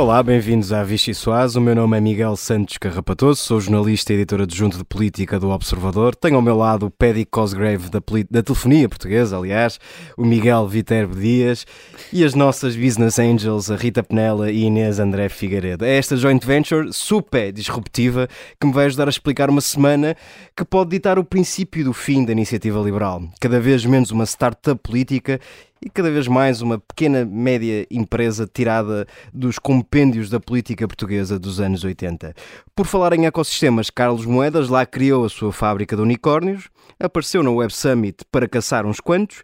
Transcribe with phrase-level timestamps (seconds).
[0.00, 1.56] Olá, bem-vindos à Vichy Soaz.
[1.56, 5.50] O meu nome é Miguel Santos Carrapatoso, sou jornalista e editor adjunto de política do
[5.50, 6.16] Observador.
[6.16, 9.78] Tenho ao meu lado o Paddy Cosgrave da, da telefonia portuguesa, aliás,
[10.16, 11.66] o Miguel Viterbo Dias
[12.10, 15.84] e as nossas business angels, a Rita Penela e Inês André Figueiredo.
[15.84, 18.26] É esta joint venture super disruptiva
[18.58, 20.16] que me vai ajudar a explicar uma semana
[20.56, 23.22] que pode ditar o princípio do fim da iniciativa liberal.
[23.38, 25.38] Cada vez menos uma startup política
[25.82, 31.58] e cada vez mais uma pequena média empresa tirada dos compêndios da política portuguesa dos
[31.58, 32.34] anos 80.
[32.74, 37.50] Por falar em ecossistemas, Carlos Moedas lá criou a sua fábrica de unicórnios, apareceu na
[37.50, 39.42] Web Summit para caçar uns quantos,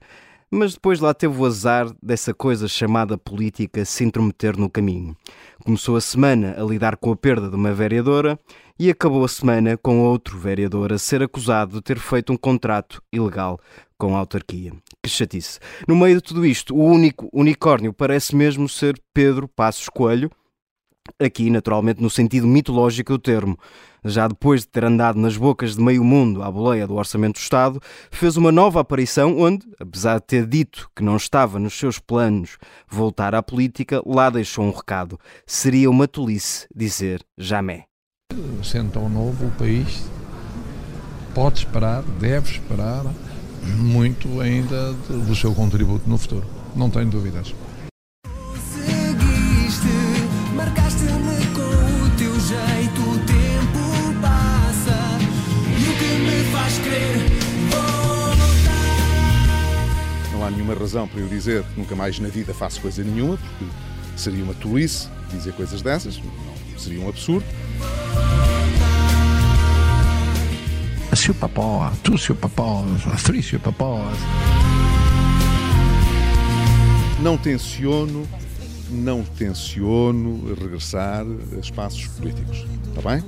[0.50, 5.16] mas depois lá teve o azar dessa coisa chamada política se intrometer no caminho.
[5.64, 8.38] Começou a semana a lidar com a perda de uma vereadora
[8.78, 13.02] e acabou a semana com outro vereador a ser acusado de ter feito um contrato
[13.10, 13.58] ilegal
[13.98, 14.72] com a autarquia.
[15.02, 15.58] Que chatice.
[15.86, 20.30] No meio de tudo isto, o único unicórnio parece mesmo ser Pedro Passos Coelho,
[21.18, 23.58] aqui naturalmente no sentido mitológico do termo.
[24.04, 27.42] Já depois de ter andado nas bocas de meio mundo à boleia do Orçamento do
[27.42, 27.80] Estado,
[28.10, 32.56] fez uma nova aparição onde, apesar de ter dito que não estava nos seus planos
[32.88, 35.18] voltar à política, lá deixou um recado.
[35.44, 37.82] Seria uma tolice dizer jamais.
[38.62, 40.08] Sendo tão novo, o país
[41.34, 43.04] pode esperar, deve esperar
[43.66, 46.46] muito ainda do seu contributo no futuro.
[46.74, 47.54] Não tenho dúvidas.
[60.32, 63.36] Não há nenhuma razão para eu dizer que nunca mais na vida faço coisa nenhuma,
[63.36, 63.64] porque
[64.16, 67.44] seria uma tolice dizer coisas dessas, não, seria um absurdo.
[71.16, 74.18] Super Power, Two Super Powers, Three Super Powers.
[77.22, 78.28] Não tenciono,
[78.90, 81.24] não tenciono regressar
[81.56, 83.24] a espaços políticos, está bem?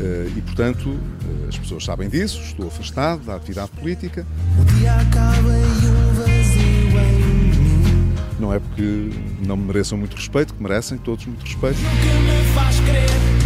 [0.00, 4.24] Eh, e, portanto, eh, as pessoas sabem disso, estou afastado da atividade política.
[4.60, 8.14] O dia acaba e um vazio em mim.
[8.38, 9.10] Não é porque
[9.44, 11.78] não me mereçam muito respeito, que merecem todos muito respeito.
[11.78, 13.37] Super paua,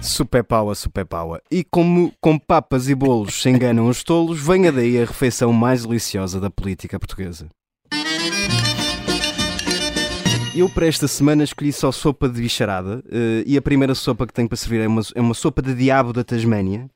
[0.00, 1.42] super paua.
[1.50, 5.84] E como com papas e bolos se enganam os tolos, venha daí a refeição mais
[5.84, 7.48] deliciosa da política portuguesa.
[10.54, 14.32] Eu para esta semana escolhi só sopa de bicharada uh, e a primeira sopa que
[14.32, 16.88] tenho para servir é uma, é uma sopa de diabo da Tasmânia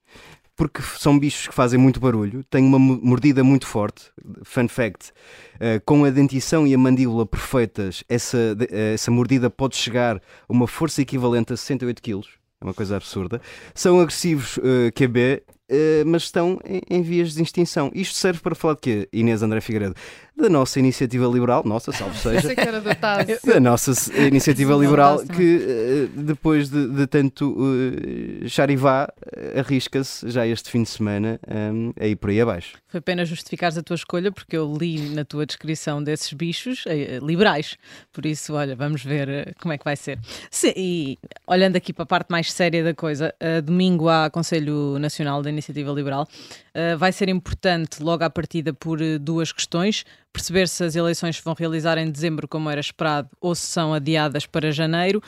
[0.56, 4.10] porque são bichos que fazem muito barulho, têm uma mordida muito forte.
[4.44, 5.10] Fun fact:
[5.56, 10.20] uh, com a dentição e a mandíbula perfeitas, essa, uh, essa mordida pode chegar a
[10.48, 13.40] uma força equivalente a 68 kg é uma coisa absurda.
[13.74, 15.74] São agressivos uh, QB, uh,
[16.06, 17.90] mas estão em, em, vias de extinção.
[17.94, 19.94] Isto serve para falar de quê, Inês André Figueiredo?
[20.42, 22.48] Da nossa iniciativa liberal, nossa, salve seja.
[23.46, 23.92] da nossa
[24.26, 29.08] iniciativa liberal que, uh, depois de, de tanto uh, charivá,
[29.56, 32.76] arrisca-se já este fim de semana um, a ir por aí abaixo.
[32.88, 36.84] Foi apenas justificares a tua escolha, porque eu li na tua descrição desses bichos
[37.22, 37.76] liberais.
[38.12, 40.18] Por isso, olha, vamos ver como é que vai ser.
[40.50, 43.32] Sim, e olhando aqui para a parte mais séria da coisa,
[43.64, 46.26] domingo há Conselho Nacional da Iniciativa Liberal.
[46.74, 51.36] Uh, vai ser importante, logo à partida, por uh, duas questões: perceber se as eleições
[51.36, 55.22] se vão realizar em dezembro, como era esperado, ou se são adiadas para janeiro.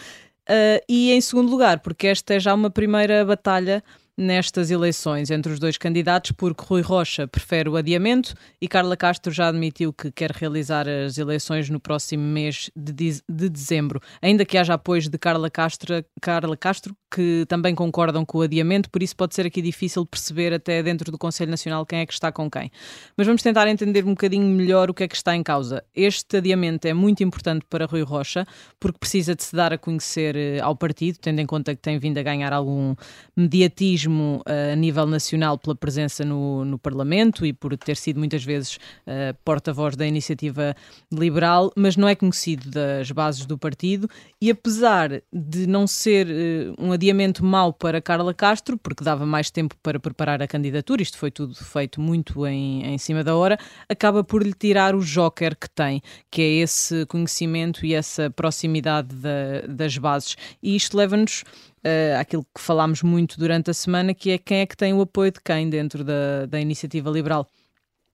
[0.49, 3.83] Uh, e em segundo lugar, porque esta é já uma primeira batalha
[4.17, 9.33] nestas eleições entre os dois candidatos, porque Rui Rocha prefere o adiamento e Carla Castro
[9.33, 14.01] já admitiu que quer realizar as eleições no próximo mês de, de dezembro.
[14.23, 18.91] Ainda que haja apoios de Carla Castro, Carla Castro, que também concordam com o adiamento,
[18.91, 22.13] por isso pode ser aqui difícil perceber até dentro do Conselho Nacional quem é que
[22.13, 22.71] está com quem.
[23.17, 25.83] Mas vamos tentar entender um bocadinho melhor o que é que está em causa.
[25.95, 28.47] Este adiamento é muito importante para Rui Rocha,
[28.81, 31.99] porque precisa de se dar a conhecer eh, ao partido, tendo em conta que tem
[31.99, 32.95] vindo a ganhar algum
[33.37, 38.19] mediatismo mesmo uh, a nível nacional pela presença no, no Parlamento e por ter sido
[38.19, 40.75] muitas vezes uh, porta-voz da iniciativa
[41.13, 44.09] liberal, mas não é conhecido das bases do partido
[44.41, 49.51] e apesar de não ser uh, um adiamento mau para Carla Castro, porque dava mais
[49.51, 53.59] tempo para preparar a candidatura, isto foi tudo feito muito em, em cima da hora,
[53.89, 59.15] acaba por lhe tirar o joker que tem, que é esse conhecimento e essa proximidade
[59.15, 60.37] da, das bases.
[60.63, 61.45] E isto leva-nos
[61.85, 65.01] uh, aquilo que falámos muito durante a semana, que é quem é que tem o
[65.01, 67.47] apoio de quem dentro da, da iniciativa liberal.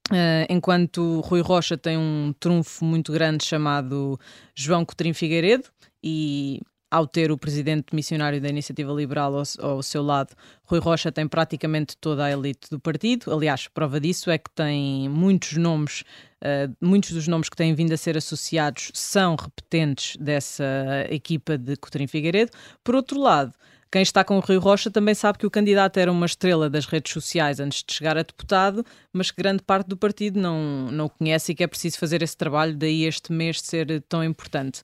[0.09, 4.19] Uh, enquanto Rui Rocha tem um trunfo muito grande chamado
[4.53, 5.69] João Coutrinho Figueiredo
[6.03, 6.59] e
[6.91, 10.35] ao ter o presidente missionário da Iniciativa Liberal ao, ao, seu lado,
[10.65, 13.33] Rui Rocha tem praticamente toda a elite do partido.
[13.33, 16.01] Aliás, prova disso é que tem muitos nomes,
[16.41, 20.65] uh, muitos dos nomes que têm vindo a ser associados são repetentes dessa
[21.09, 22.51] equipa de Coutinho Figueiredo.
[22.83, 23.53] Por outro lado,
[23.91, 26.85] quem está com o Rui Rocha também sabe que o candidato era uma estrela das
[26.85, 31.09] redes sociais antes de chegar a deputado, mas que grande parte do partido não, não
[31.09, 34.81] conhece e que é preciso fazer esse trabalho, daí este mês ser tão importante.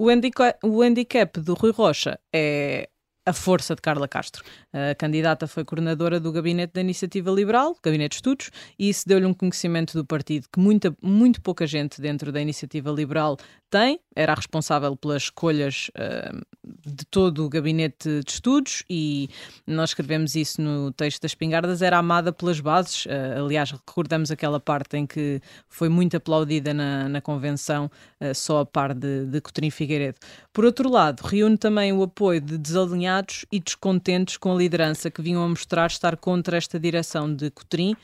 [0.00, 2.88] O handicap, o handicap do Rui Rocha é
[3.28, 4.42] a força de Carla Castro.
[4.72, 9.26] A candidata foi coordenadora do Gabinete da Iniciativa Liberal, Gabinete de Estudos, e isso deu-lhe
[9.26, 13.36] um conhecimento do partido que muita, muito pouca gente dentro da Iniciativa Liberal
[13.70, 14.00] tem.
[14.14, 16.40] Era responsável pelas escolhas uh,
[16.86, 19.28] de todo o Gabinete de Estudos e
[19.66, 21.82] nós escrevemos isso no texto das Pingardas.
[21.82, 23.06] Era amada pelas bases.
[23.06, 27.90] Uh, aliás, recordamos aquela parte em que foi muito aplaudida na, na convenção,
[28.20, 30.18] uh, só a par de, de Figueiredo.
[30.52, 33.17] Por outro lado, reúne também o apoio de desalinhados
[33.50, 37.96] e descontentes com a liderança que vinham a mostrar estar contra esta direção de Coutrinho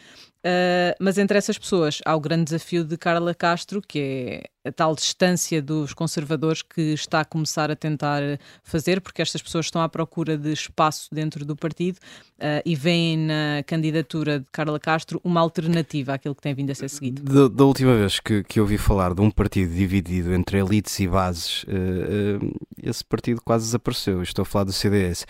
[0.45, 4.71] Uh, mas entre essas pessoas há o grande desafio de Carla Castro, que é a
[4.71, 8.21] tal distância dos conservadores que está a começar a tentar
[8.63, 13.17] fazer, porque estas pessoas estão à procura de espaço dentro do partido uh, e veem
[13.17, 17.23] na candidatura de Carla Castro uma alternativa àquilo que tem vindo a ser seguido.
[17.23, 21.09] Da, da última vez que, que ouvi falar de um partido dividido entre elites e
[21.09, 24.23] bases, uh, esse partido quase desapareceu.
[24.23, 25.27] Estou a falar do CDS.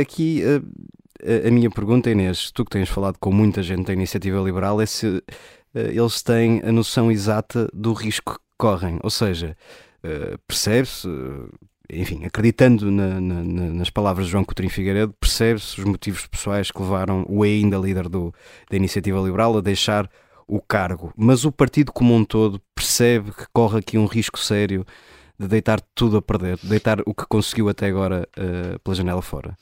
[0.00, 0.42] aqui
[1.46, 4.86] a minha pergunta, Inês, tu que tens falado com muita gente da iniciativa liberal, é
[4.86, 5.22] se uh,
[5.74, 8.98] eles têm a noção exata do risco que correm.
[9.02, 9.56] Ou seja,
[10.04, 11.48] uh, percebe-se, uh,
[11.90, 16.80] enfim, acreditando na, na, nas palavras de João Coutinho Figueiredo, percebe-se os motivos pessoais que
[16.80, 18.32] levaram o ainda líder do,
[18.70, 20.10] da iniciativa liberal a deixar
[20.46, 21.12] o cargo.
[21.16, 24.84] Mas o partido como um todo percebe que corre aqui um risco sério
[25.38, 28.28] de deitar tudo a perder, deitar o que conseguiu até agora
[28.84, 29.56] pela janela fora.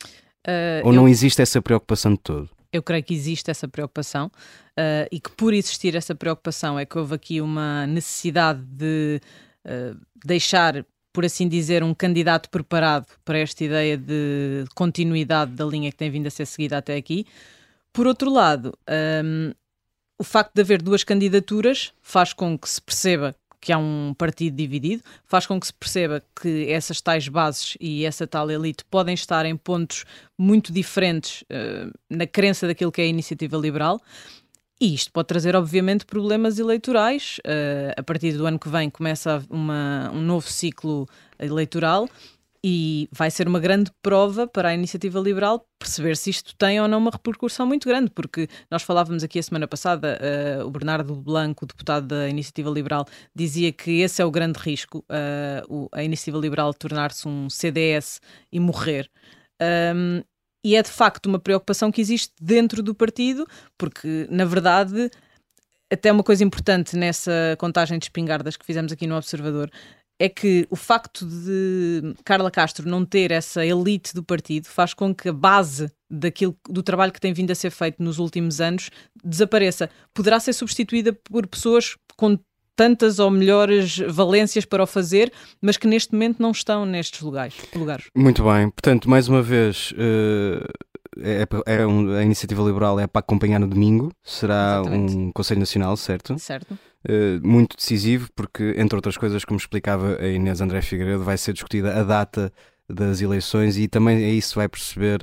[0.46, 2.50] Uh, Ou não eu, existe essa preocupação de todo?
[2.72, 6.98] Eu creio que existe essa preocupação uh, e que por existir essa preocupação é que
[6.98, 9.20] houve aqui uma necessidade de
[9.66, 15.90] uh, deixar, por assim dizer, um candidato preparado para esta ideia de continuidade da linha
[15.90, 17.26] que tem vindo a ser seguida até aqui.
[17.92, 18.76] Por outro lado,
[19.24, 19.52] um,
[20.18, 24.56] o facto de haver duas candidaturas faz com que se perceba que há um partido
[24.56, 29.14] dividido, faz com que se perceba que essas tais bases e essa tal elite podem
[29.14, 30.04] estar em pontos
[30.36, 34.02] muito diferentes uh, na crença daquilo que é a iniciativa liberal.
[34.80, 37.38] E isto pode trazer, obviamente, problemas eleitorais.
[37.46, 42.08] Uh, a partir do ano que vem começa uma, um novo ciclo eleitoral
[42.64, 46.86] e vai ser uma grande prova para a iniciativa liberal perceber se isto tem ou
[46.86, 51.14] não uma repercussão muito grande, porque nós falávamos aqui a semana passada, uh, o Bernardo
[51.16, 53.04] Blanco, deputado da iniciativa liberal,
[53.34, 58.20] dizia que esse é o grande risco, uh, o, a iniciativa liberal tornar-se um CDS
[58.52, 59.10] e morrer.
[59.60, 60.22] Um,
[60.64, 63.44] e é de facto uma preocupação que existe dentro do partido,
[63.76, 65.10] porque na verdade
[65.92, 69.70] até uma coisa importante nessa contagem de espingardas que fizemos aqui no Observador
[70.22, 75.12] é que o facto de Carla Castro não ter essa elite do partido faz com
[75.12, 78.88] que a base daquilo, do trabalho que tem vindo a ser feito nos últimos anos
[79.24, 79.90] desapareça.
[80.14, 82.38] Poderá ser substituída por pessoas com
[82.76, 87.56] tantas ou melhores valências para o fazer, mas que neste momento não estão nestes lugares.
[87.74, 88.04] lugares.
[88.16, 89.90] Muito bem, portanto, mais uma vez.
[89.92, 90.64] Uh
[91.20, 95.16] é, é um, a iniciativa liberal é para acompanhar no domingo, será Exatamente.
[95.16, 96.38] um Conselho Nacional, certo?
[96.38, 96.78] Certo.
[97.08, 101.52] Uh, muito decisivo, porque, entre outras coisas, como explicava a Inês André Figueiredo, vai ser
[101.52, 102.52] discutida a data
[102.88, 105.22] das eleições e também é isso vai perceber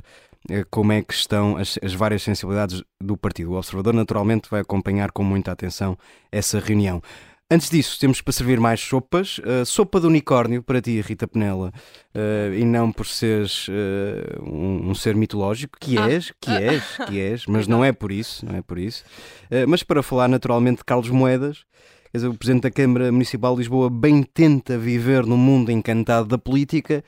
[0.50, 3.52] uh, como é que estão as, as, várias sensibilidades do partido.
[3.52, 5.98] O observador, naturalmente, vai acompanhar com muita atenção
[6.32, 7.02] essa reunião.
[7.52, 9.40] Antes disso, temos para servir mais sopas.
[9.40, 11.74] Uh, sopa de unicórnio para ti, Rita Penela.
[12.14, 16.12] Uh, e não por seres uh, um, um, ser mitológico, que ah.
[16.12, 19.04] és, que és, que és, mas não é por isso, não é por isso.
[19.68, 21.66] mas para falar naturalmente de Carlos Moedas,
[22.12, 26.28] quer dizer, o Presidente da Câmara Municipal de Lisboa bem tenta viver no mundo encantado
[26.28, 27.04] da política,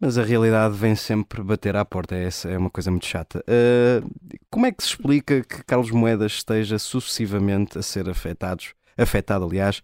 [0.00, 2.14] mas a realidade vem sempre bater à porta.
[2.14, 3.44] Essa é uma coisa muito chata.
[4.50, 9.82] como é que se explica que Carlos Moedas esteja sucessivamente a ser afetados afetado, aliás,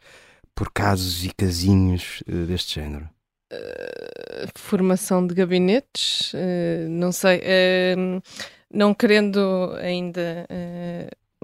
[0.55, 3.09] por casos e casinhos uh, deste género?
[3.53, 7.41] Uh, formação de gabinetes, uh, não sei,
[8.71, 10.47] não querendo ainda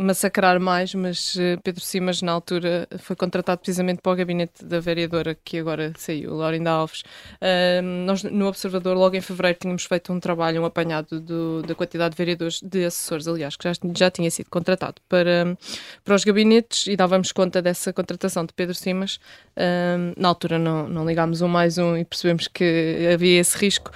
[0.00, 4.80] massacrar mais, mas uh, Pedro Simas, na altura, foi contratado precisamente para o gabinete da
[4.80, 7.02] vereadora que agora saiu, Laurinda Alves.
[7.36, 11.74] Uh, nós, no Observador, logo em fevereiro, tínhamos feito um trabalho, um apanhado do, da
[11.74, 15.56] quantidade de vereadores, de assessores, aliás, que já, já tinha sido contratado para,
[16.04, 19.16] para os gabinetes e dávamos conta dessa contratação de Pedro Simas.
[19.56, 23.90] Uh, na altura, não, não ligámos um mais um e percebemos que havia esse risco,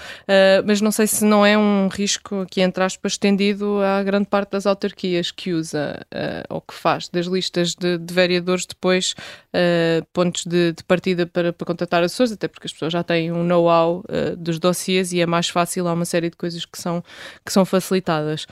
[0.66, 4.50] mas não sei se não é um risco, aqui entre aspas, estendido à grande parte
[4.50, 9.14] das autarquias que usa uh, que faz das listas de, de vereadores depois
[9.54, 13.32] uh, pontos de, de, partida para, para contratar assessores, até porque as pessoas já têm
[13.32, 16.78] um know-how uh, dos dossiês e é mais fácil, há uma série de coisas que
[16.78, 17.02] são,
[17.44, 18.46] que são facilitadas.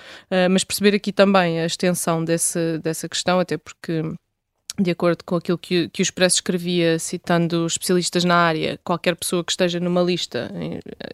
[0.50, 4.02] mas perceber aqui também a extensão desse, dessa questão, até porque
[4.78, 9.44] de acordo com aquilo que, que o Expresso escrevia, citando especialistas na área, qualquer pessoa
[9.44, 10.50] que esteja numa lista,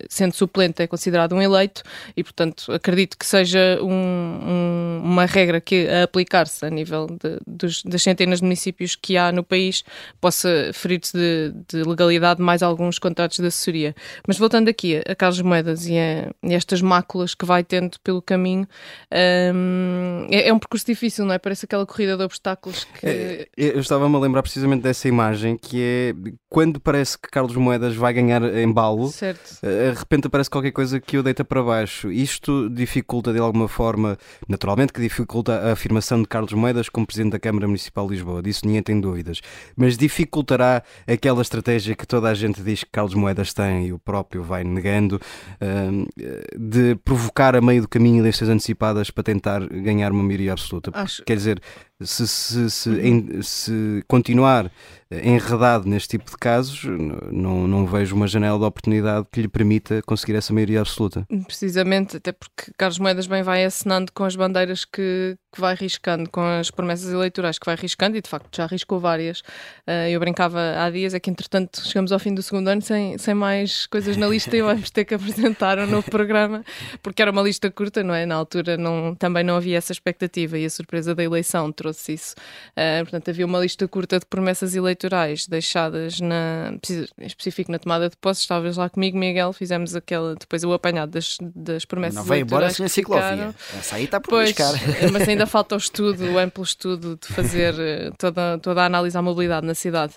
[0.09, 1.83] sendo suplente, é considerado um eleito
[2.17, 7.39] e, portanto, acredito que seja um, um, uma regra que a aplicar-se a nível de,
[7.47, 9.83] dos, das centenas de municípios que há no país
[10.21, 13.95] possa ferir-se de, de, legalidade mais alguns contratos de assessoria.
[14.27, 18.69] Mas voltando aqui a Carlos Moedas e a, estas máculas que vai tendo pelo caminho,
[19.53, 21.39] um, é, é, um percurso difícil, não é?
[21.39, 23.07] Parece aquela corrida de obstáculos que.
[23.07, 26.15] É eu estava-me a lembrar precisamente dessa imagem que é
[26.49, 29.59] quando parece que Carlos Moedas vai ganhar embalo, certo.
[29.63, 32.11] Eh, de repente aparece qualquer coisa que o deita para baixo.
[32.11, 34.17] Isto dificulta de alguma forma,
[34.49, 38.43] naturalmente que dificulta a afirmação de Carlos Moedas como Presidente da Câmara Municipal de Lisboa,
[38.43, 39.41] disso ninguém tem dúvidas.
[39.77, 43.99] Mas dificultará aquela estratégia que toda a gente diz que Carlos Moedas tem e o
[43.99, 45.21] próprio vai negando,
[45.61, 46.07] ehm,
[46.59, 50.91] de provocar a meio do caminho listas antecipadas para tentar ganhar uma maioria absoluta.
[50.95, 51.23] Acho...
[51.25, 51.61] Quer dizer,
[52.01, 54.71] se, se, se, em, se continuar
[55.11, 56.85] enredado neste tipo de casos,
[57.33, 61.27] não, não vejo uma janela de oportunidade que lhe permita conseguir essa maioria absoluta.
[61.47, 66.29] Precisamente, até porque Carlos Moedas bem vai assinando com as bandeiras que, que vai riscando,
[66.29, 69.41] com as promessas eleitorais que vai riscando, e de facto já riscou várias.
[69.41, 73.17] Uh, eu brincava há dias, é que entretanto chegamos ao fim do segundo ano sem,
[73.17, 76.63] sem mais coisas na lista e vamos ter que apresentar um novo programa,
[77.03, 78.27] porque era uma lista curta, não é?
[78.27, 82.35] Na altura não, também não havia essa expectativa e a surpresa da eleição trouxe isso.
[82.73, 86.75] Uh, portanto, havia uma lista curta de promessas eleitorais eleitorais deixadas na,
[87.19, 91.39] específico na tomada de posse, estavas lá comigo, Miguel, fizemos aquela, depois o apanhado das,
[91.41, 93.55] das promessas Não veio embora sem a ciclovia.
[93.79, 94.55] Essa aí está por pois,
[95.13, 99.17] Mas ainda falta o estudo, o amplo estudo de fazer eh, toda, toda a análise
[99.17, 100.15] à mobilidade na cidade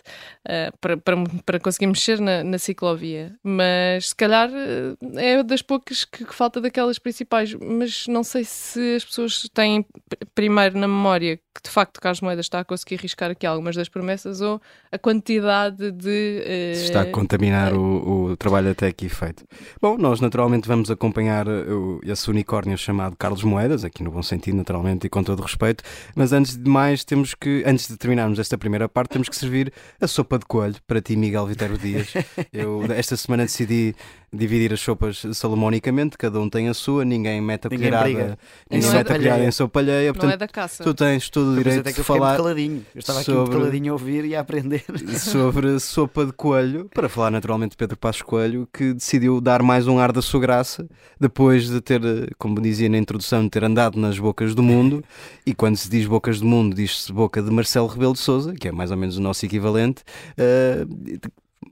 [0.48, 3.36] uh, para, para, para conseguir mexer na, na, ciclovia.
[3.44, 8.44] Mas se calhar eh, é das poucas que, que falta daquelas principais, mas não sei
[8.44, 9.86] se as pessoas têm
[10.34, 13.90] primeiro na memória que de facto Carlos Moedas está a conseguir riscar aqui algumas das
[13.90, 14.62] promessas ou
[14.92, 16.44] a quantidade de.
[16.46, 16.72] Uh...
[16.74, 19.46] Está a contaminar o, o, trabalho até aqui feito.
[19.82, 24.58] Bom, nós naturalmente vamos acompanhar o, esse unicórnio chamado Carlos Moedas, aqui no bom sentido,
[24.58, 28.38] naturalmente, e com todo o respeito, mas antes de mais, temos que, antes de terminarmos
[28.38, 32.14] esta primeira parte, temos que servir a sopa de coelho para ti, Miguel Viterbo Dias.
[32.52, 33.96] Eu esta semana decidi
[34.34, 38.38] dividir as sopas salomonicamente, cada um tem a sua, ninguém mete a colherada, ninguém,
[38.70, 40.14] ninguém é mete a colherada em sopa alheia.
[40.14, 40.84] Portanto, não é da caça.
[40.84, 42.38] Tu tens todo o direito de falar.
[42.38, 42.86] Caladinho.
[42.96, 44.86] Eu estava sobre, aqui caladinho a ouvir e a aprender.
[45.20, 49.88] Sobre sopa de coelho, para falar naturalmente de Pedro Passos Coelho, que decidiu dar mais
[49.88, 50.88] um ar da sua graça,
[51.20, 52.02] depois de ter,
[52.38, 55.04] como dizia na introdução, ter andado nas bocas do mundo.
[55.44, 58.68] E quando se diz bocas do mundo, diz-se boca de Marcelo Rebelo de Souza, que
[58.68, 60.04] é mais ou menos o nosso equivalente.
[60.38, 61.20] Uh,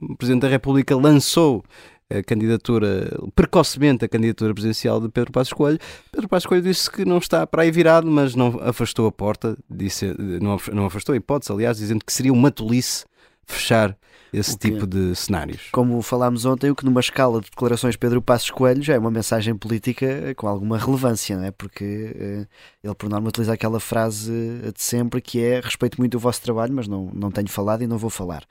[0.02, 1.64] o Presidente da República lançou
[2.10, 5.78] a candidatura, precocemente a candidatura presidencial de Pedro Passos Coelho.
[6.10, 9.56] Pedro Passos Coelho disse que não está para aí virado, mas não afastou a porta,
[9.70, 13.04] disse, não, afastou a hipótese, aliás, dizendo que seria uma tolice
[13.46, 13.96] fechar
[14.32, 15.68] esse tipo de cenários.
[15.72, 19.10] Como falámos ontem, o que numa escala de declarações Pedro Passos Coelho já é uma
[19.10, 21.50] mensagem política com alguma relevância, não é?
[21.50, 22.46] porque uh,
[22.82, 24.32] ele por norma utiliza aquela frase
[24.74, 27.86] de sempre que é respeito muito o vosso trabalho, mas não, não tenho falado e
[27.86, 28.44] não vou falar.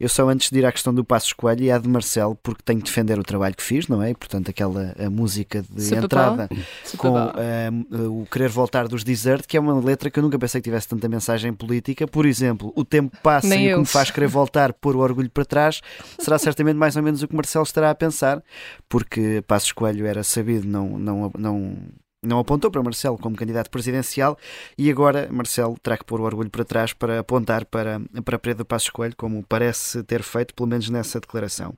[0.00, 2.62] Eu só antes de ir à questão do Passos Coelho e à de Marcelo, porque
[2.64, 4.10] tenho que defender o trabalho que fiz, não é?
[4.10, 6.48] E, portanto, aquela a música de Super entrada
[6.96, 10.60] com uh, o querer voltar dos Desert, que é uma letra que eu nunca pensei
[10.60, 12.06] que tivesse tanta mensagem política.
[12.06, 15.00] Por exemplo, o tempo passa Nem e o que me faz querer voltar, pôr o
[15.00, 15.80] orgulho olho para trás,
[16.18, 18.42] será certamente mais ou menos o que Marcelo estará a pensar,
[18.88, 21.76] porque Passos Coelho era sabido, não, não, não,
[22.22, 24.38] não apontou para Marcelo como candidato presidencial
[24.76, 28.64] e agora Marcelo terá que pôr o orgulho para trás para apontar para, para Pedro
[28.64, 31.74] Passos Coelho, como parece ter feito, pelo menos nessa declaração.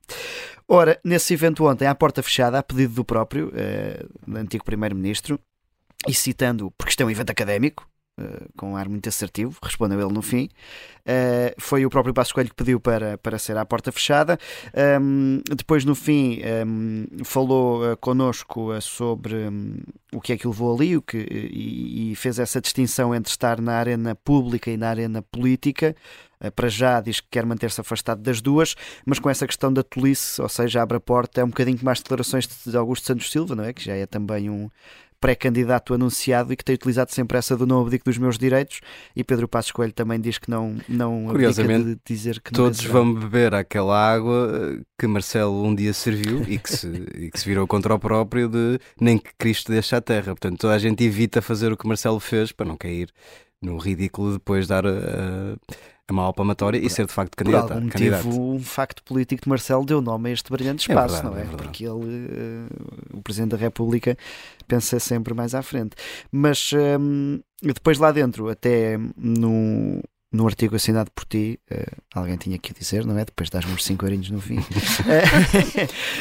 [0.66, 4.04] Ora, nesse evento ontem, à porta fechada, a pedido do próprio, eh,
[4.36, 5.40] antigo Primeiro-Ministro,
[6.06, 7.87] e citando, porque isto é um evento académico,
[8.18, 10.48] uh, com um ar muito assertivo, respondeu ele no fim.
[11.00, 14.38] Uh, foi o próprio Passo Coelho que pediu para, para ser à porta fechada.
[15.00, 19.76] Um, depois, no fim, um, falou uh, connosco sobre um,
[20.12, 23.60] o que é que levou ali o que, e, e, fez essa distinção entre estar
[23.60, 25.96] na arena pública e na arena política.
[26.54, 30.40] Para já diz que quer manter-se afastado das duas, mas com essa questão da tolice,
[30.40, 33.64] ou seja, abre a porta, é um bocadinho mais declarações de Augusto Santos Silva, não
[33.64, 33.72] é?
[33.72, 34.70] Que já é também um
[35.20, 38.80] pré-candidato anunciado e que tem utilizado sempre essa do não abdico dos meus direitos
[39.16, 43.12] e Pedro Passos Coelho também diz que não, não Curiosamente, de dizer que todos vão
[43.12, 47.44] beber aquela água eh, que Marcelo um dia serviu e que, se, e que se
[47.44, 50.26] virou contra o próprio de nem que Cristo deixe a terra.
[50.26, 53.12] Portanto, toda a gente evita fazer o que Marcelo fez para não cair
[53.60, 55.56] no ridículo depois dar a,
[56.08, 57.66] a mal palmatória e ser de facto candidato.
[57.66, 61.16] Por algum motivo, um facto político de Marcelo deu nome a este brilhante é espaço,
[61.16, 61.54] é verdade, não é?
[61.54, 64.16] é Porque ele, uh, o Presidente da República,
[64.66, 65.96] pensa sempre mais à frente.
[66.32, 72.58] Mas um, depois lá dentro, até no, no artigo assinado por ti, uh, alguém tinha
[72.58, 73.24] que dizer, não é?
[73.24, 74.58] Depois das uns 5 eurinhos no fim.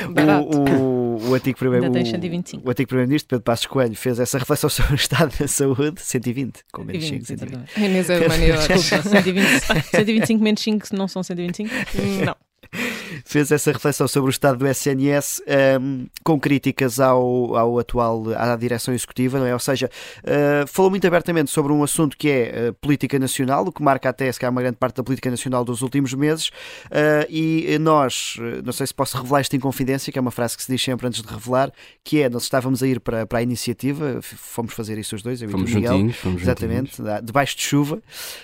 [0.08, 4.70] o, o, o antigo primeiro o, o antigo primeiro-ministro Pedro Passos Coelho fez essa reflexão
[4.70, 7.70] sobre o estado da saúde, 120, com menos 5, 120.
[7.76, 9.60] A Inês é Desculpa, 120,
[9.92, 11.70] 125 menos 5 não são 125?
[12.26, 12.36] Não
[13.26, 15.42] fez essa reflexão sobre o estado do SNS
[15.82, 19.54] um, com críticas ao, ao atual, à direção executiva, não é?
[19.54, 19.90] Ou seja,
[20.24, 24.10] uh, falou muito abertamente sobre um assunto que é uh, política nacional, o que marca
[24.10, 28.38] até se calhar uma grande parte da política nacional dos últimos meses, uh, e nós,
[28.64, 30.82] não sei se posso revelar isto em confidência, que é uma frase que se diz
[30.82, 31.72] sempre antes de revelar,
[32.04, 35.42] que é, nós estávamos a ir para, para a iniciativa, fomos fazer isso os dois,
[35.42, 37.22] eu fomos e o Miguel, juntinhos, fomos exatamente, juntinhos.
[37.24, 38.02] debaixo de chuva.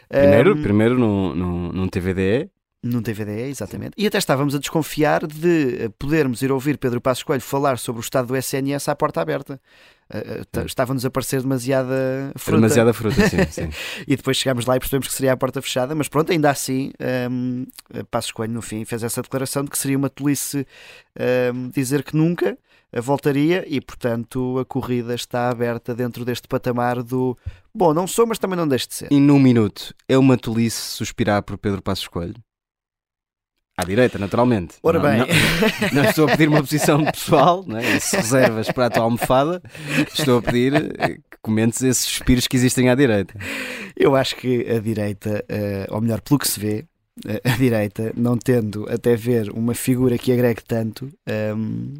[0.10, 2.50] Primeiro, um, primeiro num, num, num TVDE,
[2.84, 3.94] num DVD, exatamente.
[3.98, 8.04] E até estávamos a desconfiar de podermos ir ouvir Pedro Passos Coelho falar sobre o
[8.04, 9.60] estado do SNS à porta aberta.
[10.14, 12.58] Uh, Estava-nos a parecer demasiada fruta.
[12.58, 13.46] Demasiada fruta, sim.
[13.50, 13.70] sim.
[14.06, 16.92] e depois chegámos lá e percebemos que seria a porta fechada, mas pronto, ainda assim,
[17.32, 21.24] um, ehm, Passos Coelho no fim fez essa declaração de que seria uma tolice um,
[21.24, 22.58] ehm, dizer que nunca
[23.02, 27.36] voltaria e, portanto, a corrida está aberta dentro deste patamar do
[27.74, 29.08] bom, não sou, mas também não deixe de ser.
[29.10, 32.36] E num minuto, é uma tolice suspirar por Pedro Passos Coelho?
[33.76, 34.76] À direita, naturalmente.
[34.84, 35.20] Ora não, bem.
[35.92, 38.00] Não, não, estou a pedir uma posição pessoal, não é?
[38.00, 39.62] se reservas para a tua almofada,
[40.14, 43.34] estou a pedir que comentes esses suspiros que existem à direita.
[43.98, 46.86] Eu acho que a direita, uh, ou melhor, pelo que se vê,
[47.26, 51.94] uh, a direita, não tendo até ver uma figura que agregue tanto, um, ehm,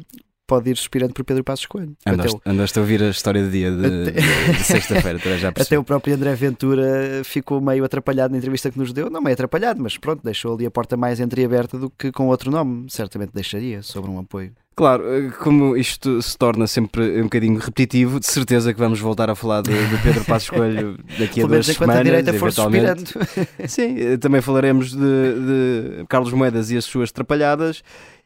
[0.46, 1.96] pode ir suspirando por Pedro Passos Coelho.
[2.06, 2.40] Andaste, o...
[2.44, 4.20] andaste a ouvir a história do dia de, até...
[4.52, 5.76] de, sexta-feira, já percebi.
[5.76, 9.10] Até o próprio André Ventura ficou meio atrapalhado na entrevista que nos deu.
[9.10, 12.50] Não meio atrapalhado, mas pronto, deixou ali a porta mais entreaberta do que com outro
[12.50, 12.86] nome.
[12.90, 14.52] Certamente deixaria sobre um apoio.
[14.76, 19.30] Claro, eh, como isto se torna sempre um bocadinho repetitivo, de certeza que vamos voltar
[19.30, 21.96] a falar de, de Pedro Passos Coelho daqui a duas semanas.
[21.98, 23.14] A direita for eventualmente.
[23.68, 27.84] Sim, eh, também falaremos de, de Carlos Moedas e as suas trapalhadas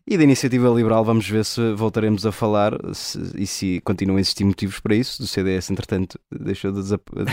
[0.08, 4.20] e da iniciativa liberal vamos ver se voltaremos a falar se, e se continuam a
[4.20, 5.20] existir motivos para isso.
[5.20, 6.82] Do CDS, entretanto, deixou de,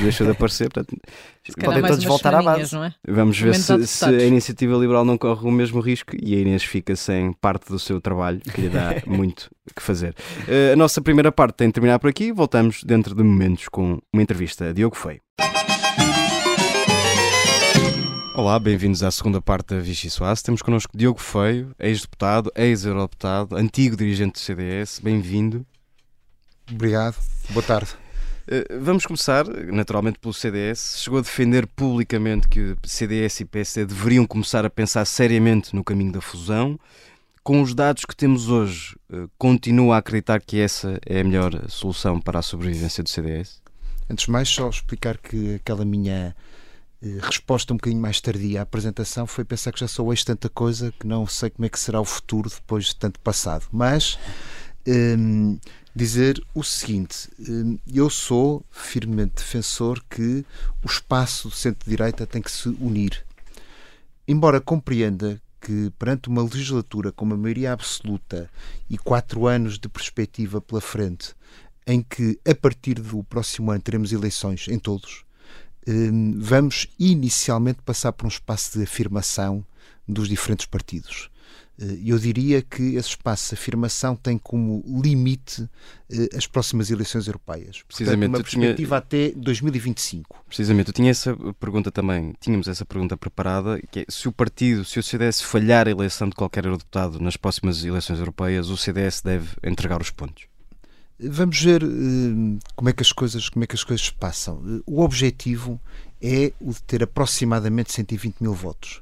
[0.01, 0.69] deixou de aparecer.
[0.69, 0.99] Portanto,
[1.63, 2.75] podem todos voltar à base.
[2.75, 2.93] É?
[3.07, 6.63] Vamos ver se, se, a iniciativa liberal não corre o mesmo risco e a Inês
[6.63, 10.13] fica sem parte do seu trabalho, que lhe dá muito que fazer.
[10.47, 12.31] Uh, a nossa primeira parte tem de terminar por aqui.
[12.31, 15.21] Voltamos dentro de momentos com uma entrevista a Diogo Feio.
[18.37, 20.41] Olá, bem-vindos à segunda parte da Vichy Soares.
[20.41, 24.99] Temos connosco Diogo Feio, ex-deputado, ex-eurodeputado, antigo dirigente do CDS.
[24.99, 25.65] Bem-vindo.
[26.69, 27.15] Obrigado.
[27.51, 27.91] Boa tarde.
[28.45, 30.99] Uh, vamos começar, naturalmente, pelo CDS.
[31.01, 36.11] Chegou a defender publicamente que CDS e PSD deveriam começar a pensar seriamente no caminho
[36.11, 36.77] da fusão.
[37.41, 41.69] Com os dados que temos hoje, uh, continua a acreditar que essa é a melhor
[41.69, 43.61] solução para a sobrevivência do CDS?
[44.09, 46.54] Antes de mais, só explicar que aquela minha eh,
[47.21, 50.93] resposta um bocadinho mais tardia à apresentação foi pensar que já sou ex tanta coisa
[50.99, 53.65] que não sei como é que será o futuro depois de tanto passado.
[53.71, 54.17] Mas
[54.85, 55.57] ehm,
[55.95, 60.45] dizer o seguinte: ehm, eu sou firmemente defensor que
[60.83, 63.25] o espaço do centro-direita tem que se unir.
[64.27, 68.49] Embora compreenda que perante uma legislatura com uma maioria absoluta
[68.89, 71.35] e quatro anos de perspectiva pela frente,
[71.87, 75.24] em que a partir do próximo ano teremos eleições em todos,
[76.37, 79.65] vamos inicialmente passar por um espaço de afirmação
[80.07, 81.29] dos diferentes partidos.
[81.79, 85.67] Eh, eu diria que esse espaço de afirmação tem como limite
[86.09, 87.83] eh, as próximas eleições europeias.
[87.83, 89.27] Precisamente, Portanto, uma perspectiva tinha...
[89.27, 90.43] até 2025.
[90.47, 94.85] Precisamente, eu tinha essa pergunta também, tínhamos essa pergunta preparada, que é, se o partido,
[94.85, 99.21] se o CDS falhar a eleição de qualquer eurodeputado nas próximas eleições europeias, o CDS
[99.21, 100.45] deve entregar os pontos?
[101.19, 104.57] Vamos ver uh, como é que as coisas como é que as coisas passam.
[104.57, 105.79] Uh, o objetivo
[106.21, 109.01] é o de ter aproximadamente 120 mil votos.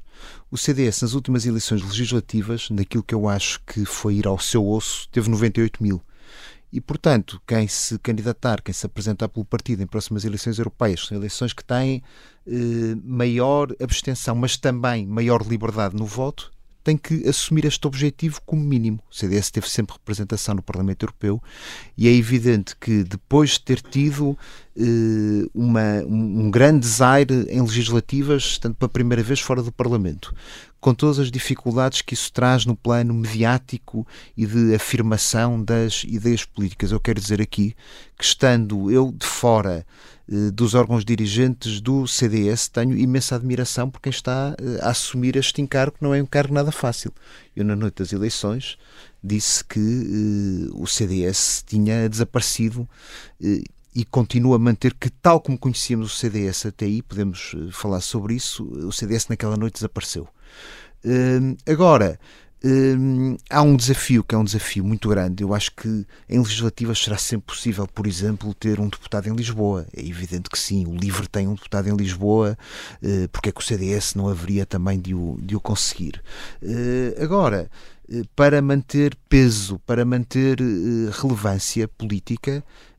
[0.50, 4.66] O CDS, nas últimas eleições legislativas, naquilo que eu acho que foi ir ao seu
[4.66, 6.00] osso, teve 98 mil.
[6.72, 11.16] E, portanto, quem se candidatar, quem se apresentar pelo partido em próximas eleições europeias, são
[11.16, 12.02] eleições que têm
[12.46, 16.50] eh, maior abstenção, mas também maior liberdade no voto,
[16.84, 19.00] tem que assumir este objetivo como mínimo.
[19.10, 21.42] O CDS teve sempre representação no Parlamento Europeu
[21.96, 24.38] e é evidente que depois de ter tido
[24.76, 30.34] eh, uma, um grande desaire em legislativas, tanto pela primeira vez fora do Parlamento,
[30.78, 36.44] com todas as dificuldades que isso traz no plano mediático e de afirmação das ideias
[36.44, 36.92] políticas.
[36.92, 37.74] Eu quero dizer aqui
[38.18, 39.86] que, estando eu de fora
[40.26, 45.60] dos órgãos dirigentes do CDS, tenho imensa admiração por quem está eh, a assumir este
[45.60, 47.12] encargo, que não é um encargo nada fácil.
[47.54, 48.78] Eu, na noite das eleições,
[49.22, 52.88] disse que uh, o CDS tinha desaparecido
[53.94, 58.34] e continua a manter que, tal como conhecíamos o CDS até aí, podemos falar sobre
[58.34, 60.28] isso, o CDS naquela noite desapareceu.
[61.66, 62.18] Agora,
[62.64, 65.42] uh, há um desafio que é um desafio muito grande.
[65.42, 69.86] Eu acho que em legislativas será sempre possível, por exemplo, ter um deputado em Lisboa.
[69.96, 72.56] É evidente que sim, o LIVRE tem um deputado em Lisboa,
[73.02, 76.22] uh, porque é que o CDS não haveria também de o, de o conseguir.
[76.62, 77.70] Uh, agora,
[78.36, 80.58] para manter peso, para manter
[81.10, 82.93] relevância política, Hum,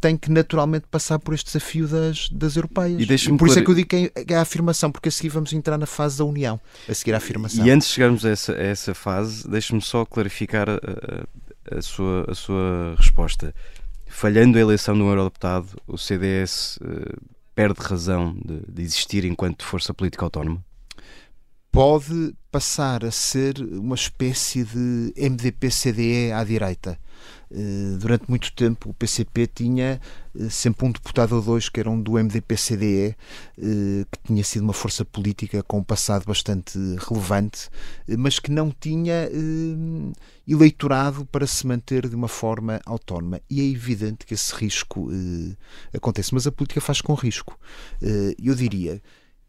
[0.00, 3.00] tem que naturalmente passar por este desafio das, das europeias.
[3.00, 5.52] E, por isso é que eu digo que é a afirmação, porque a seguir vamos
[5.52, 7.64] entrar na fase da União, a seguir a afirmação.
[7.64, 12.24] E antes de chegarmos a essa, a essa fase, deixe-me só clarificar a, a, sua,
[12.30, 13.54] a sua resposta.
[14.06, 17.16] Falhando a eleição de um eurodeputado, o CDS uh, eh,
[17.54, 20.64] perde razão de, de existir enquanto força política autónoma?
[21.72, 26.98] Pode passar a ser uma espécie de MDP-CDE à direita
[27.98, 30.00] durante muito tempo o PCP tinha
[30.34, 33.14] eh, sempre um deputado ou dois que eram do MDP-CDE,
[33.58, 36.78] eh, que tinha sido uma força política com um passado bastante
[37.08, 37.68] relevante,
[38.18, 39.28] mas que não tinha
[40.46, 43.40] eleitorado para se manter de uma forma autónoma.
[43.48, 45.08] E é evidente que esse risco
[45.94, 47.58] acontece, mas a política faz com risco.
[48.42, 49.00] Eu diria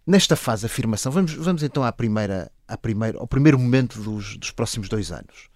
[0.08, 4.38] nesta fase de afirmação, vamos, vamos então à primeira, à primeira, ao primeiro momento dos,
[4.38, 5.50] dos próximos dois anos.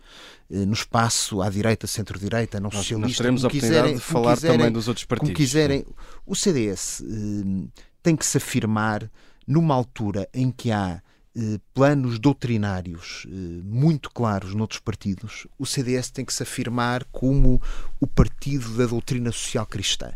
[0.49, 3.07] Eh, no espaço à direita, centro-direita, não nós, socialista.
[3.07, 5.29] Nós teremos a oportunidade quiserem, de falar quiserem, também dos outros partidos.
[5.29, 5.85] Como quiserem.
[6.25, 7.67] O CDS eh,
[8.03, 9.09] tem que se afirmar
[9.47, 11.01] numa altura em que há
[11.33, 17.61] eh, planos doutrinários eh, muito claros noutros partidos, o CDS tem que se afirmar como
[18.01, 20.11] o partido da doutrina social cristã.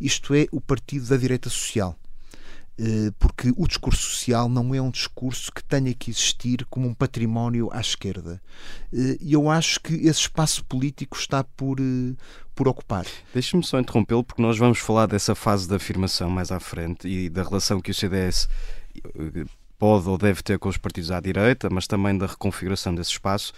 [0.00, 1.96] Isto é, o partido da direita social.
[2.78, 6.94] Eh, porque o discurso social não é um discurso que tenha que existir como um
[6.94, 8.40] património à esquerda.
[8.92, 12.14] Eh, e eu acho que esse espaço político está por, eh,
[12.54, 13.06] por ocupar.
[13.32, 17.30] Deixe-me só interrompê-lo, porque nós vamos falar dessa fase de afirmação mais à frente e
[17.30, 18.46] da relação que o CDS
[19.78, 23.54] pode ou deve ter com os partidos à direita, mas também da reconfiguração desse espaço.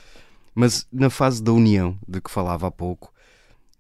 [0.55, 3.13] Mas na fase da união, de que falava há pouco,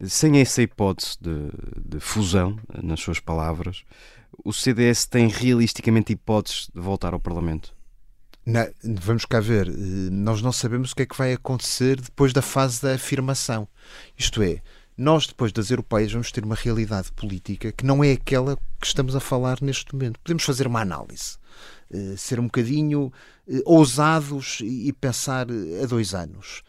[0.04, 3.84] sem essa hipótese de, de fusão, nas suas palavras,
[4.44, 7.76] o CDS tem realisticamente hipóteses de voltar ao Parlamento?
[8.82, 9.72] Vamos cá ver, eh,
[10.10, 13.68] nós não sabemos o que é que vai acontecer depois da fase da afirmação.
[14.16, 14.62] Isto é,
[14.96, 19.14] nós depois das europeias vamos ter uma realidade política que não é aquela que estamos
[19.14, 20.18] a falar neste momento.
[20.20, 21.36] Podemos fazer uma análise,
[21.90, 23.12] eh, ser um bocadinho
[23.46, 25.46] eh, ousados e pensar
[25.82, 26.62] a dois anos.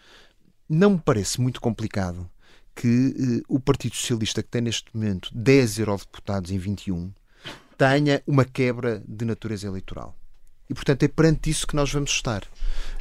[0.68, 2.30] Não me parece muito complicado
[2.76, 7.12] que o Partido Socialista, que tem neste momento 10 eurodeputados em 21,
[7.80, 10.14] tenha uma quebra de natureza eleitoral.
[10.70, 12.44] E, portanto, é perante isso que nós vamos estar.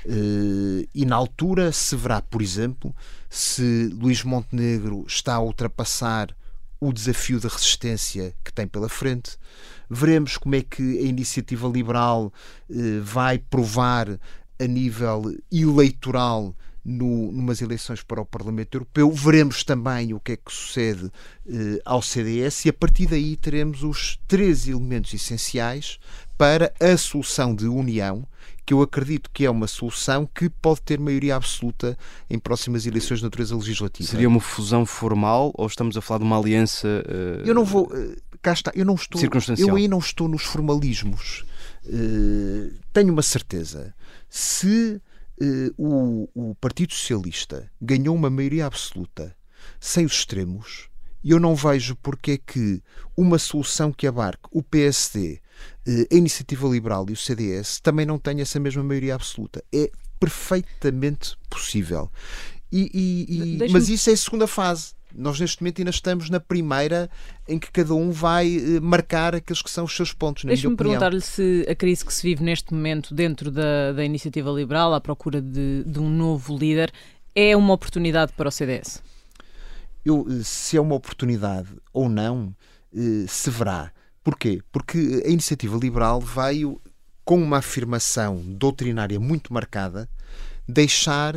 [0.07, 2.95] Eh, e na altura se verá, por exemplo,
[3.29, 6.35] se Luís Montenegro está a ultrapassar
[6.81, 9.37] o desafio de resistência que tem pela frente.
[9.91, 12.33] Veremos como é que a iniciativa liberal
[12.71, 14.09] eh, vai provar
[14.61, 16.55] a nível eleitoral
[16.89, 19.11] no, numas eleições para o Parlamento Europeu.
[19.11, 21.11] Veremos também o que é que sucede
[21.47, 25.99] eh, ao CDS e a partir daí teremos os três elementos essenciais
[26.39, 28.25] para a solução de união,
[28.65, 31.99] que eu acredito que é uma solução que pode ter maioria absoluta
[32.31, 34.09] em próximas eleições de natureza legislativa.
[34.09, 36.87] Seria uma fusão formal ou estamos a falar de uma aliança?
[37.07, 37.87] Uh, eu não vou.
[37.87, 38.71] Uh, cá está.
[38.75, 39.21] Eu não estou.
[39.59, 41.45] Eu aí não estou nos formalismos.
[41.85, 43.95] Uh, tenho uma certeza.
[44.29, 45.08] Se eh,
[45.77, 49.37] o, o Partido Socialista ganhou uma maioria absoluta
[49.81, 50.89] sem os extremos,
[51.23, 52.83] e eu não vejo porque é que
[53.17, 55.41] uma solução que abarque o PSD,
[55.87, 59.63] eh, a Iniciativa Liberal e o CDS também não tenha essa mesma maioria absoluta.
[59.73, 62.11] É perfeitamente possível.
[62.71, 64.93] E, e, e, mas isso é a segunda fase.
[65.19, 67.11] Nós neste momento ainda estamos na primeira
[67.47, 70.45] em que cada um vai eh, marcar aqueles que são os seus pontos.
[70.45, 74.95] Deixa-me perguntar-lhe se a crise que se vive neste momento dentro da, da iniciativa liberal,
[74.95, 76.93] à procura de, de um novo líder,
[77.35, 79.03] é uma oportunidade para o CDS?
[80.05, 82.55] Eu, eh, se é uma oportunidade ou não,
[82.95, 83.91] eh, se verá.
[84.23, 84.61] Porquê?
[84.71, 86.81] Porque a iniciativa liberal veio
[87.25, 90.09] com uma afirmação doutrinária muito marcada,
[90.67, 91.35] deixar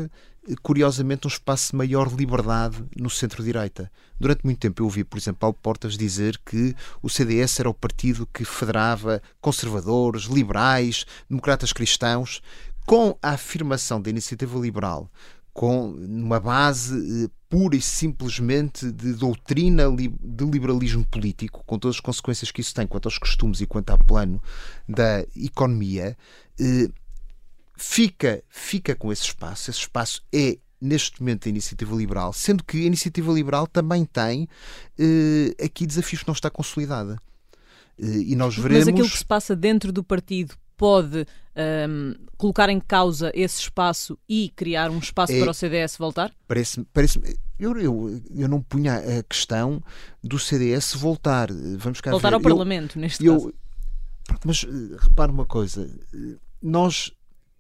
[0.62, 3.92] curiosamente, um espaço de maior liberdade no centro-direita.
[4.20, 7.74] Durante muito tempo eu ouvi, por exemplo, Paulo Portas dizer que o CDS era o
[7.74, 12.42] partido que federava conservadores, liberais, democratas cristãos,
[12.86, 15.10] com a afirmação da iniciativa liberal,
[15.54, 22.02] com uma base eh, pura e simplesmente de doutrina de liberalismo político, com todas as
[22.02, 24.42] consequências que isso tem quanto aos costumes e quanto ao plano
[24.88, 26.18] da economia,
[26.60, 26.90] eh,
[27.82, 29.72] fica, fica com esse espaço.
[29.72, 34.48] Esse espaço é neste momento a iniciativa liberal, sendo que a iniciativa liberal também tem
[34.98, 37.18] eh, aqui desafios que não está consolidada.
[38.00, 38.86] Eh, e nós veremos.
[38.86, 43.62] Mas aquilo que se passa dentro do partido pode um, ehm, colocar em causa esse
[43.62, 46.32] espaço e criar um espaço é, para o CDS voltar?
[46.48, 46.86] Parece-me.
[46.94, 47.20] Parece
[47.60, 49.84] eu, eu, eu não punha a questão
[50.24, 51.50] do CDS voltar.
[51.78, 52.36] Vamos cá voltar ver.
[52.36, 53.54] ao eu, Parlamento, neste eu, caso.
[54.46, 55.88] Mas uh, repare uma coisa.
[56.62, 57.12] Nós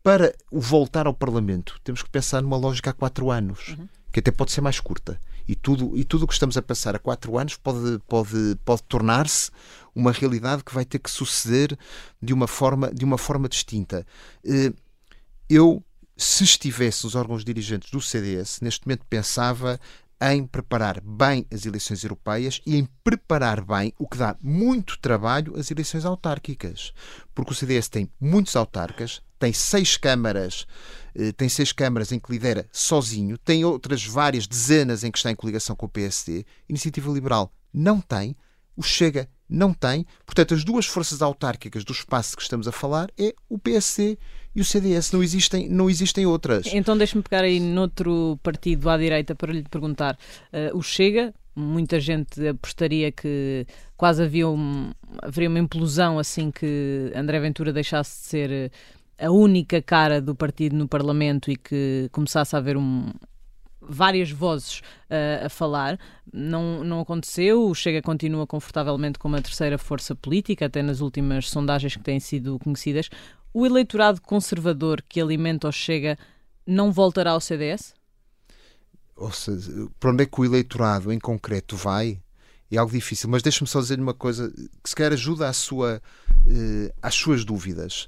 [0.03, 3.87] para o voltar ao Parlamento, temos que pensar numa lógica há quatro anos, uhum.
[4.11, 5.19] que até pode ser mais curta.
[5.47, 8.83] E tudo e tudo o que estamos a pensar há quatro anos pode, pode, pode
[8.83, 9.51] tornar-se
[9.93, 11.77] uma realidade que vai ter que suceder
[12.21, 14.05] de uma forma, de uma forma distinta.
[14.45, 14.71] Eh,
[15.49, 15.83] eu,
[16.15, 19.79] se estivesse nos órgãos dirigentes do CDS, neste momento pensava
[20.21, 25.57] em preparar bem as eleições europeias e em preparar bem o que dá muito trabalho
[25.57, 26.93] as eleições autárquicas.
[27.33, 30.67] Porque o CDS tem muitos autarcas, tem seis câmaras,
[31.15, 35.31] eh, tem seis câmaras em que lidera sozinho, tem outras várias dezenas em que está
[35.31, 36.45] em coligação com o PSD.
[36.69, 38.35] Iniciativa Liberal não tem,
[38.75, 40.05] o Chega não tem.
[40.25, 44.17] Portanto, as duas forças autárquicas do espaço que estamos a falar é o PSD
[44.55, 45.11] e o CDS.
[45.11, 46.67] Não existem, não existem outras.
[46.67, 50.17] Então, deixe-me pegar aí noutro partido à direita para lhe perguntar.
[50.53, 57.11] Uh, o Chega, muita gente apostaria que quase havia um, haveria uma implosão assim que
[57.13, 58.71] André Ventura deixasse de ser
[59.19, 63.11] a única cara do partido no Parlamento e que começasse a haver um,
[63.81, 65.99] várias vozes uh, a falar.
[66.31, 67.67] Não, não aconteceu.
[67.67, 72.19] O Chega continua confortavelmente como a terceira força política, até nas últimas sondagens que têm
[72.19, 73.09] sido conhecidas.
[73.53, 76.17] O eleitorado conservador que alimenta o Chega
[76.65, 77.93] não voltará ao CDS?
[79.15, 82.19] Ou seja, para onde é que o eleitorado em concreto vai?
[82.71, 84.49] É algo difícil, mas deixe-me só dizer uma coisa
[84.81, 86.01] que se calhar ajuda à sua,
[86.47, 88.07] uh, às suas dúvidas.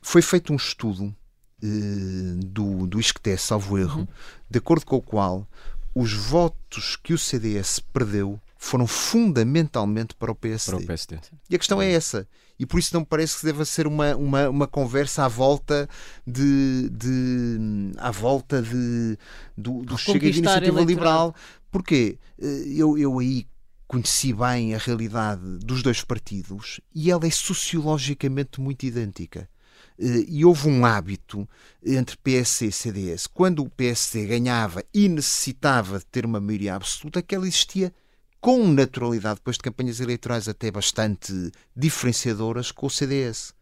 [0.00, 1.14] Foi feito um estudo
[1.60, 4.08] do, do ISCTE, salvo erro, uhum.
[4.48, 5.46] de acordo com o qual
[5.94, 10.76] os votos que o CDS perdeu foram fundamentalmente para o PSD.
[10.76, 11.18] Para o PSD.
[11.48, 12.26] E a questão é essa.
[12.58, 15.88] E por isso não me parece que deva ser uma, uma, uma conversa à volta
[16.26, 19.16] de, de à volta de,
[19.56, 21.34] do, do Chega de Iniciativa Liberal.
[21.70, 22.18] Porquê?
[22.40, 23.46] Eh, eu, eu aí
[23.86, 29.48] conheci bem a realidade dos dois partidos e ela é sociologicamente muito idêntica.
[29.98, 31.48] Eh, e houve um hábito
[31.84, 33.26] entre PSD e CDS.
[33.26, 37.92] Quando o PSD ganhava e necessitava de ter uma maioria absoluta, que ela existia
[38.40, 41.32] com naturalidade, depois de campanhas eleitorais até bastante
[41.74, 43.52] diferenciadoras com o CDS.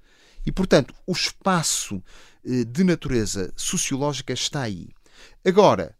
[0.44, 2.03] E, portanto, o espaço
[2.44, 4.88] eh, de natureza sociológica está aí.
[5.44, 5.96] Agora,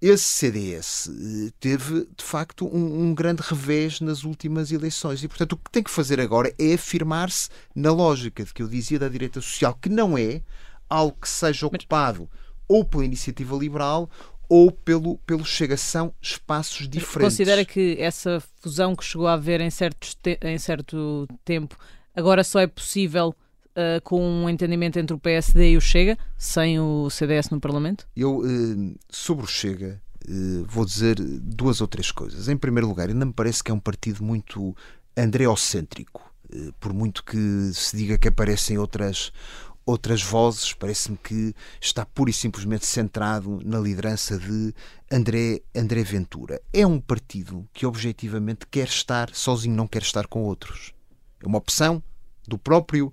[0.00, 5.22] esse CDS eh, teve, de facto, um, um, grande revés nas últimas eleições.
[5.22, 8.68] E, portanto, o que tem que fazer agora é afirmar-se na lógica de que eu
[8.68, 10.40] dizia da direita social, que não é
[10.88, 12.28] algo que seja ocupado
[12.66, 14.08] ou pela iniciativa liberal
[14.48, 15.76] ou pelo, pelo Chega.
[15.76, 17.36] São espaços diferentes.
[17.36, 21.76] Considera que essa fusão que chegou a haver em, certos te em certo tempo
[22.14, 23.34] agora só é possível
[23.76, 28.08] uh, com um entendimento entre o PSD e o Chega, sem o CDS no Parlamento?
[28.16, 32.48] Eu, uh, sobre o Chega, uh, vou dizer duas ou três coisas.
[32.48, 34.74] Em primeiro lugar, ainda me parece que é um partido muito
[35.16, 36.24] andreocêntrico.
[36.78, 39.32] Por muito que se diga que aparecem outras,
[39.84, 44.72] outras vozes, parece-me que está pura e simplesmente centrado na liderança de
[45.10, 46.62] André, André Ventura.
[46.72, 50.94] É um partido que objetivamente quer estar sozinho, não quer estar com outros.
[51.42, 52.00] É uma opção
[52.46, 53.12] do próprio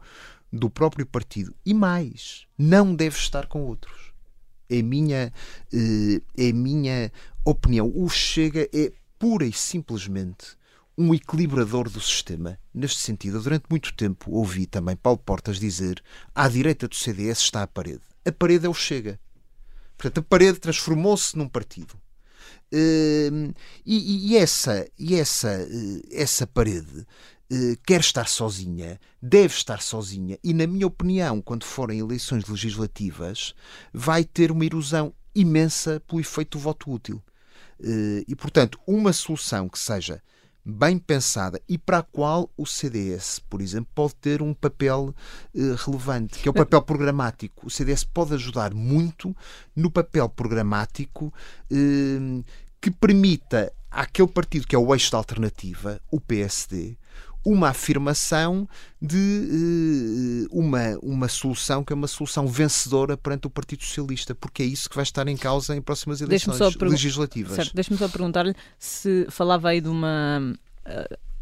[0.54, 1.56] do próprio partido.
[1.66, 4.13] E mais, não deve estar com outros.
[4.70, 5.34] É minha,
[5.74, 7.12] eh, é minha
[7.44, 7.92] opinião.
[7.94, 10.56] O Chega é pura e simplesmente
[10.96, 12.60] um equilibrador do sistema.
[12.72, 16.02] Neste sentido, durante muito tempo ouvi também Paulo Portas dizer
[16.36, 18.02] à direita do CDS está a parede.
[18.24, 19.20] A parede é o Chega.
[19.98, 21.96] Portanto, a parede transformou-se num partido.
[22.72, 23.54] Uh,
[23.86, 27.06] e, e, essa, e essa, uh, essa parede
[27.86, 33.54] quer estar sozinha, deve estar sozinha, e, na minha opinião, quando forem eleições legislativas,
[33.94, 37.22] vai ter uma erosão imensa pelo efeito do voto útil.
[38.28, 40.22] e, portanto, uma solução que seja
[40.66, 45.13] bem pensada e para a qual o CDS, por exemplo, pode ter um papel
[45.54, 47.68] uh, relevante, que é o papel programático.
[47.68, 49.36] O CDS pode ajudar muito
[49.76, 51.34] no papel programático
[52.80, 56.98] que permita àquele partido que é o eixo da alternativa, o PSD,
[57.45, 58.67] uma afirmação
[59.01, 64.63] de uh, uma, uma solução que é uma solução vencedora perante o Partido Socialista, porque
[64.63, 67.69] é isso que vai estar em causa em próximas eleições legislativas.
[67.73, 70.53] Deixe-me só perguntar-lhe se falava aí de uma.
[70.86, 71.34] Uh,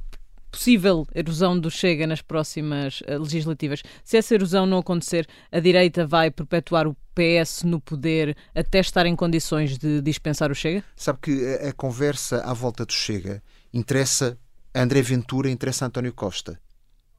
[0.52, 3.82] possível erosão do Chega nas próximas uh, legislativas.
[4.04, 9.06] Se essa erosão não acontecer, a direita vai perpetuar o PS no poder até estar
[9.06, 10.84] em condições de dispensar o Chega?
[10.96, 13.42] Sabe que a, a conversa à volta do Chega
[13.74, 14.38] interessa
[14.74, 16.60] André Ventura interessa António Costa.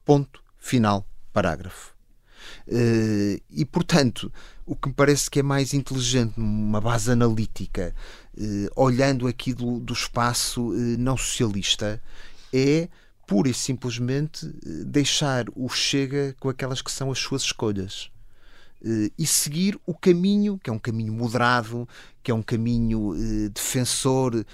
[0.03, 0.43] Ponto.
[0.57, 1.07] Final.
[1.31, 1.93] Parágrafo.
[2.67, 4.31] Uh, e, portanto,
[4.65, 7.93] o que me parece que é mais inteligente, numa base analítica,
[8.37, 12.01] uh, olhando aqui do, do espaço uh, não socialista,
[12.51, 12.87] é
[13.25, 14.45] pura e simplesmente
[14.85, 18.09] deixar o Chega com aquelas que são as suas escolhas.
[19.17, 21.87] E seguir o caminho, que é um caminho moderado,
[22.23, 24.45] que é um caminho eh, defensor eh,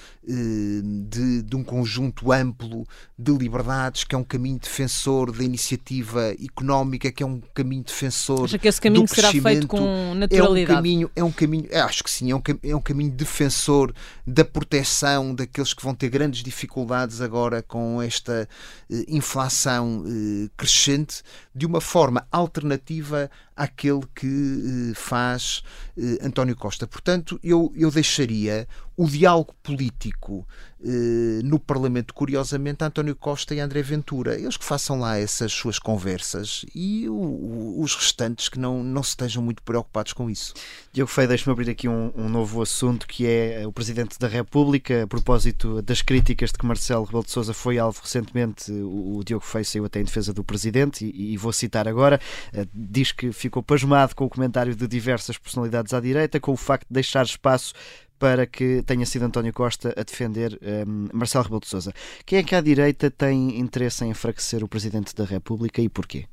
[1.07, 2.85] de, de, um conjunto amplo
[3.17, 8.45] de liberdades, que é um caminho defensor da iniciativa económica, que é um caminho defensor
[8.45, 10.71] Acha que esse caminho do será feito com naturalidade?
[10.71, 13.93] É um caminho, é um caminho acho que sim, é um, é um caminho defensor
[14.25, 18.49] da proteção daqueles que vão ter grandes dificuldades agora com esta
[18.89, 21.21] eh, inflação eh, crescente,
[21.53, 23.29] de uma forma alternativa
[23.59, 25.61] àquele que eh, faz
[25.97, 26.87] eh, António Costa.
[26.87, 28.67] Portanto, eu eu, eu deixaria
[28.99, 30.45] o diálogo político
[30.83, 34.37] eh, no Parlamento, curiosamente, António Costa e André Ventura.
[34.37, 39.41] Eles que façam lá essas suas conversas e os restantes que não, não se estejam
[39.41, 40.53] muito preocupados com isso.
[40.91, 45.03] Diogo Feio, deixe-me abrir aqui um, um, novo assunto que é o Presidente da República,
[45.03, 48.69] a propósito das críticas de que Marcelo Rebelo de Sousa foi alvo recentemente.
[48.69, 52.19] O, o Diogo Feio saiu até em defesa do Presidente e, e vou citar agora.
[52.51, 56.57] Eh, diz que ficou pasmado com o comentário de diversas personalidades à direita, com o
[56.57, 57.73] facto de deixar espaço
[58.19, 61.93] para que tenha sido António Costa a defender um, Marcelo Rebelo de Sousa.
[62.25, 66.25] Quem é que à direita tem interesse em enfraquecer o Presidente da República e porquê?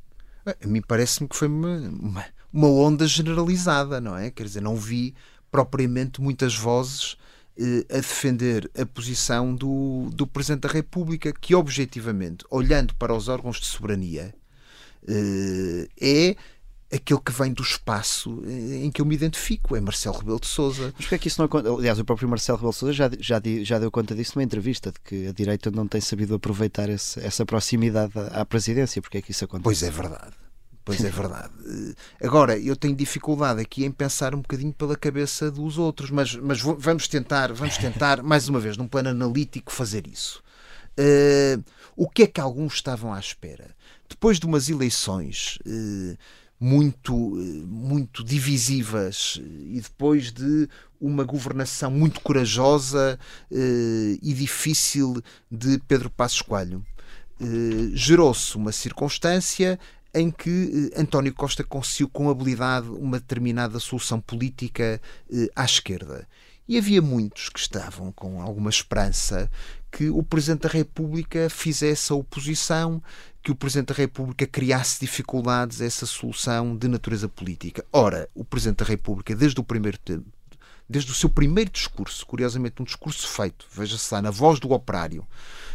[0.44, 4.30] A mim parece-me que foi uma, uma, uma, onda generalizada, não é?
[4.30, 5.14] Quer dizer, não vi
[5.50, 7.16] propriamente muitas vozes
[7.56, 13.28] eh, a defender a posição do, do Presidente da República, que objetivamente, olhando para os
[13.28, 14.34] órgãos de soberania,
[15.08, 16.36] eh, é
[16.92, 20.46] aquele que vem do espaço eh, em que eu me identifico, é Marcelo Rebelo de
[20.46, 20.92] Sousa.
[20.96, 21.74] Mas porquê é que isso não acontece?
[21.74, 24.92] Aliás, o próprio Marcelo Rebelo de Sousa já, já, já deu conta disso numa entrevista,
[24.92, 29.02] de que a direita não tem sabido aproveitar esse, essa proximidade à presidência.
[29.02, 29.64] Porquê é que isso acontece?
[29.64, 30.34] Pois é verdade.
[30.84, 31.52] Pois é verdade.
[32.20, 36.36] Eh, agora, eu tenho dificuldade aqui em pensar um bocadinho pela cabeça dos outros, mas,
[36.36, 40.40] mas vamos tentar, vamos tentar, mais uma vez, num plano analítico, fazer isso.
[40.98, 41.62] Uh,
[41.96, 43.74] o que é que alguns estavam à espera?
[44.08, 46.16] Depois de umas eleições uh,
[46.58, 47.14] muito,
[47.66, 49.40] muito divisivas
[49.70, 50.68] e depois de
[51.00, 53.18] uma governação muito corajosa
[53.50, 56.84] eh, e difícil de Pedro Passos Coelho.
[57.40, 59.78] Eh, gerou-se uma circunstância
[60.14, 65.00] em que eh, António Costa conseguiu com habilidade uma determinada solução política
[65.54, 66.26] à esquerda.
[66.68, 69.50] E havia muitos que estavam com alguma esperança
[69.90, 73.02] que o Presidente da República fizesse a oposição,
[73.42, 77.84] que o Presidente da República criasse dificuldades a essa solução de natureza política.
[77.92, 80.26] Ora, o Presidente da República, desde o primeiro tempo,
[80.88, 85.26] desde o seu primeiro discurso, curiosamente um discurso feito, veja-se lá, na voz do operário,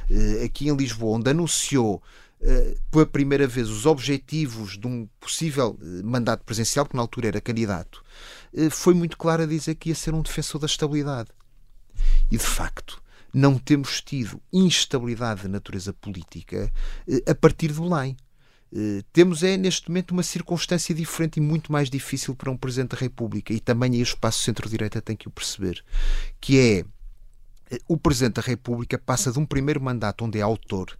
[0.10, 2.02] eh, aqui em Lisboa, onde anunciou
[2.42, 7.28] eh, pela primeira vez os objetivos de um possível eh, mandato presidencial, que na altura
[7.28, 8.04] era candidato,
[8.70, 11.30] foi muito claro a dizer que ia ser um defensor da estabilidade.
[12.30, 13.02] E de facto,
[13.34, 16.72] não temos tido instabilidade de natureza política
[17.08, 18.18] eh, a partir de Belém.
[18.74, 22.92] Uh, temos é neste momento uma circunstância diferente e muito mais difícil para um Presidente
[22.92, 25.84] da República e também aí o espaço centro-direita tem que o perceber,
[26.40, 26.86] que é
[27.70, 30.98] eh, o Presidente da República passa de um primeiro mandato onde é autor.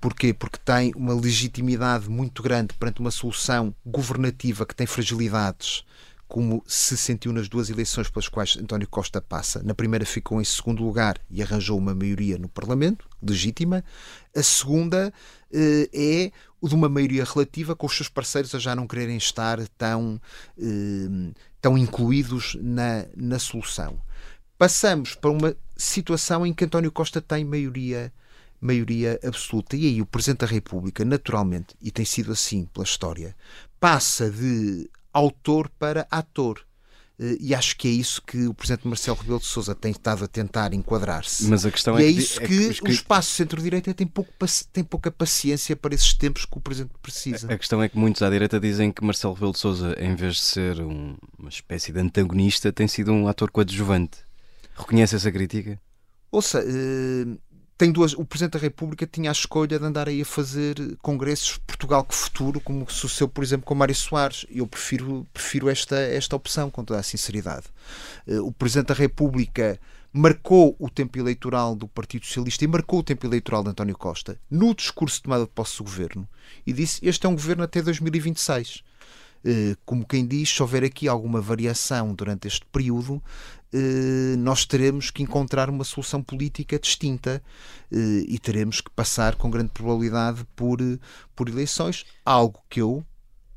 [0.00, 0.34] Porquê?
[0.34, 5.84] Porque tem uma legitimidade muito grande perante uma solução governativa que tem fragilidades
[6.32, 9.62] como se sentiu nas duas eleições pelas quais António Costa passa.
[9.62, 13.84] Na primeira ficou em segundo lugar e arranjou uma maioria no Parlamento, legítima.
[14.34, 15.12] A segunda
[15.52, 19.18] eh, é o de uma maioria relativa, com os seus parceiros a já não quererem
[19.18, 20.18] estar tão,
[20.58, 24.00] eh, tão incluídos na, na solução.
[24.56, 28.10] passamos para uma situação em que António Costa tem maioria
[28.58, 29.76] maioria absoluta.
[29.76, 33.36] E aí o Presidente da República, naturalmente, e tem sido assim pela história,
[33.78, 36.64] passa de autor para ator.
[37.18, 40.24] Eh, e acho que é isso que o Presidente Marcelo Rebelo de Sousa tem estado
[40.24, 41.44] a tentar enquadrar-se.
[41.44, 44.06] Mas a questão e é, é que, isso é que, que o espaço centro-direita tem,
[44.06, 44.32] pouco,
[44.72, 47.52] tem pouca paciência para esses tempos que o Presidente precisa.
[47.52, 50.36] A questão é que muitos à direita dizem que Marcelo Rebelo de Sousa, em vez
[50.36, 54.18] de ser um, uma espécie de antagonista, tem sido um ator coadjuvante.
[54.76, 55.80] Reconhece essa crítica?
[56.30, 57.38] Ouça, uh,
[57.76, 58.12] tem duas.
[58.12, 62.14] O Presidente da República tinha a escolha de andar aí a fazer congressos Portugal que
[62.14, 64.46] futuro, como sucedeu, por exemplo, com Mário Soares.
[64.50, 67.66] Eu prefiro, prefiro esta, esta opção, com toda a sinceridade.
[68.26, 69.78] Eh, o Presidente da República
[70.12, 74.38] marcou o tempo eleitoral do Partido Socialista e marcou o tempo eleitoral de António Costa
[74.50, 76.28] no discurso de tomada de posse do governo
[76.66, 78.82] e disse: Este é um governo até 2026.
[79.44, 83.22] Eh, como quem diz, se houver aqui alguma variação durante este período,
[83.72, 87.42] eh, nós teremos que encontrar uma solução política distinta
[87.90, 90.78] eh, e teremos que passar com grande probabilidade por,
[91.34, 93.04] por eleições, algo que eu,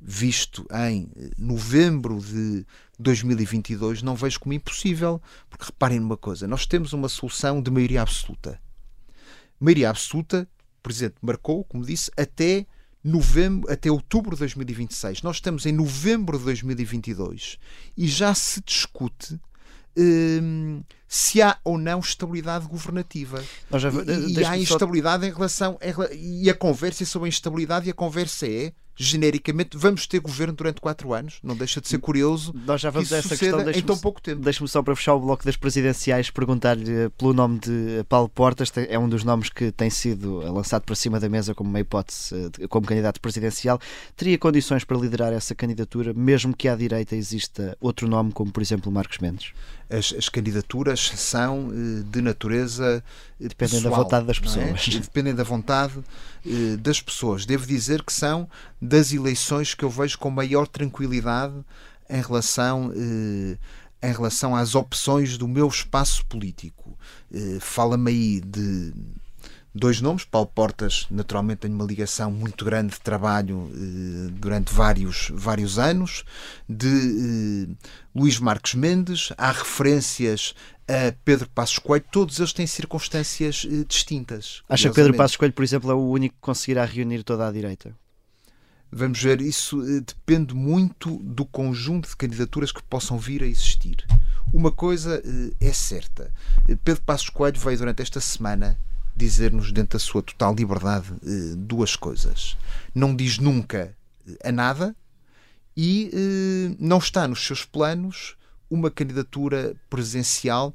[0.01, 2.65] visto em novembro de
[2.99, 8.01] 2022, não vejo como impossível, porque reparem numa coisa, nós temos uma solução de maioria
[8.01, 8.59] absoluta.
[9.59, 10.47] Maioria absoluta,
[10.79, 12.65] o Presidente marcou, como disse, até
[13.05, 15.21] novembro, até outubro de 2026.
[15.21, 17.59] Nós estamos em novembro de 2022
[17.95, 19.39] e já se discute
[19.95, 23.43] hum, se há ou não estabilidade governativa.
[23.75, 25.29] Já, e, e há instabilidade só...
[25.29, 25.79] em relação.
[25.81, 30.19] Em, e a conversa é sobre a instabilidade e a conversa é genericamente, vamos ter
[30.19, 31.39] governo durante quatro anos.
[31.43, 32.53] Não deixa de ser curioso.
[32.65, 34.41] Nós já vamos a essa questão em tão pouco tempo.
[34.41, 38.71] Deixe-me só para fechar o bloco das presidenciais perguntar-lhe pelo nome de Paulo Portas.
[38.89, 42.51] É um dos nomes que tem sido lançado para cima da mesa como uma hipótese
[42.59, 43.79] eh, como candidato presidencial.
[44.15, 48.61] Teria condições para liderar essa candidatura, mesmo que à direita exista outro nome, como por
[48.61, 49.53] exemplo Marcos Mendes?
[49.89, 53.03] As, as candidaturas são eh, de natureza
[53.39, 54.41] eh, Dependem da vontade das é?
[54.41, 54.87] pessoas.
[54.87, 54.99] É?
[54.99, 55.93] Dependem da vontade
[56.79, 57.45] das pessoas.
[57.45, 58.47] Devo dizer que são
[58.81, 61.55] das eleições que eu vejo com maior tranquilidade
[62.09, 63.57] em relação, eh,
[64.07, 66.97] em relação às opções do meu espaço político.
[67.33, 68.93] Eh, Fala-me aí de
[69.75, 70.23] dois nomes.
[70.23, 76.23] Paulo Portas, naturalmente, tem uma ligação muito grande de trabalho eh, durante vários, vários anos.
[76.67, 80.55] De eh, Luís Marques Mendes, há referências
[80.87, 84.63] a Pedro Passos Coelho, todos eles têm circunstâncias eh, distintas.
[84.69, 87.51] Acha que Pedro Passos Coelho, por exemplo, é o único que conseguirá reunir toda a
[87.51, 87.93] direita?
[88.91, 94.05] Vamos ver, isso eh, depende muito do conjunto de candidaturas que possam vir a existir.
[94.53, 96.31] Uma coisa eh, é certa:
[96.69, 98.77] eh, Pedro Passos Coelho veio durante esta semana
[99.15, 101.07] dizer-nos, dentro da sua total liberdade,
[101.57, 102.57] duas coisas.
[102.93, 103.95] Não diz nunca
[104.43, 104.95] a nada
[105.75, 106.11] e
[106.79, 108.35] não está nos seus planos
[108.69, 110.73] uma candidatura presencial.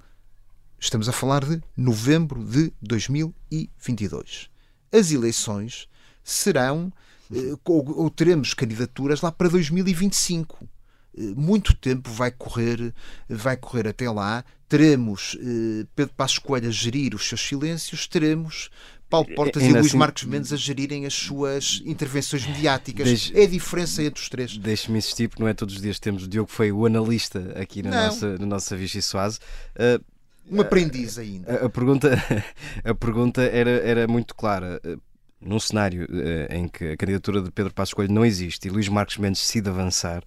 [0.78, 4.48] Estamos a falar de novembro de 2022.
[4.92, 5.88] As eleições
[6.24, 6.92] serão
[7.32, 10.68] eh, ou, ou teremos candidaturas lá para 2025
[11.16, 12.94] eh, muito tempo vai correr,
[13.28, 14.44] vai correr até lá.
[14.70, 18.70] Teremos eh, Pedro Passos Coelho a gerir os seus silêncios, teremos
[19.08, 23.04] Paulo Portas e Luís assim, Marcos Mendes a gerirem as suas intervenções mediáticas.
[23.04, 24.56] Deixe, é a diferença entre os três.
[24.56, 26.22] Deixe-me insistir, porque não é todos os dias que temos.
[26.22, 29.40] O Diogo foi o analista aqui na, nossa, na nossa Vichy Soase.
[29.74, 30.00] Uh,
[30.48, 31.52] um aprendiz ainda.
[31.52, 32.10] A, a, pergunta,
[32.84, 34.80] a pergunta era, era muito clara
[35.40, 38.88] num cenário uh, em que a candidatura de Pedro Passos Coelho não existe e Luís
[38.88, 40.22] Marcos Mendes decide avançar,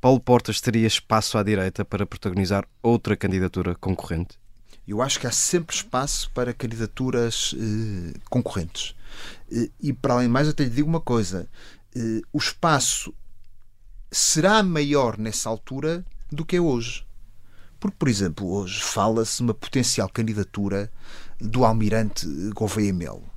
[0.00, 4.38] Paulo Portas teria espaço à direita para protagonizar outra candidatura concorrente?
[4.86, 8.94] Eu acho que há sempre espaço para candidaturas uh, concorrentes.
[9.50, 11.48] Uh, e para além de mais, até lhe digo uma coisa:
[12.32, 13.12] o espaço
[14.10, 17.04] será maior nessa altura do que é hoje.
[17.80, 20.90] Porque, por exemplo, hoje fala-se uma potencial candidatura
[21.40, 23.28] do almirante Gouveia Melo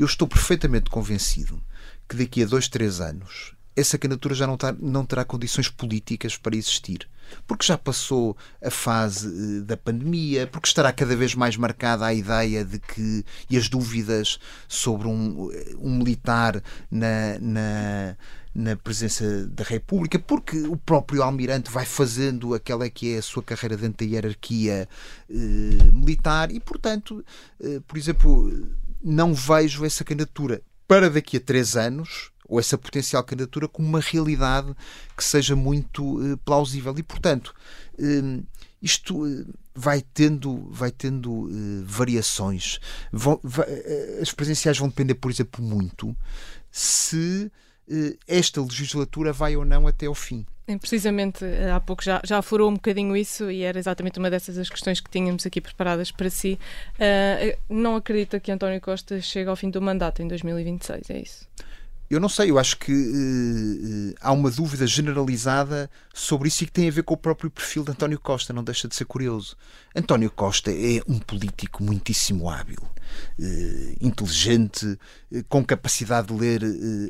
[0.00, 1.62] eu estou perfeitamente convencido
[2.08, 6.36] que daqui a dois, três anos essa candidatura já não, tá, não terá condições políticas
[6.36, 7.08] para existir.
[7.46, 12.12] Porque já passou a fase eh, da pandemia, porque estará cada vez mais marcada a
[12.12, 13.24] ideia de que.
[13.48, 16.60] e as dúvidas sobre um, eh, um militar
[16.90, 18.16] na, na,
[18.54, 23.42] na presença da República, porque o próprio Almirante vai fazendo aquela que é a sua
[23.42, 24.88] carreira dentro da hierarquia
[25.28, 25.34] eh,
[25.92, 27.24] militar e, portanto,
[27.60, 28.50] eh, por exemplo
[29.02, 34.00] não vejo essa candidatura para daqui a três anos, ou essa potencial candidatura, como uma
[34.00, 34.74] realidade
[35.16, 36.92] que seja muito uh, plausível.
[36.98, 37.54] E, portanto,
[37.94, 38.44] uh,
[38.82, 41.48] isto uh, vai tendo, vai tendo
[41.84, 42.80] variações.
[44.20, 46.14] As presenciais vão depender, por exemplo, muito
[46.70, 47.50] se
[48.26, 50.44] esta legislatura vai ou não até ao fim.
[50.78, 51.44] Precisamente,
[51.74, 55.00] há pouco já, já aflorou um bocadinho isso e era exatamente uma dessas as questões
[55.00, 56.58] que tínhamos aqui preparadas para si.
[56.94, 61.48] Uh, não acredita que António Costa chegue ao fim do mandato em 2026, é isso?
[62.10, 66.72] Eu não sei, eu acho que uh, há uma dúvida generalizada sobre isso e que
[66.72, 69.56] tem a ver com o próprio perfil de António Costa, não deixa de ser curioso.
[69.94, 74.86] António Costa é um político muitíssimo hábil, uh, inteligente,
[75.30, 76.62] uh, com capacidade de ler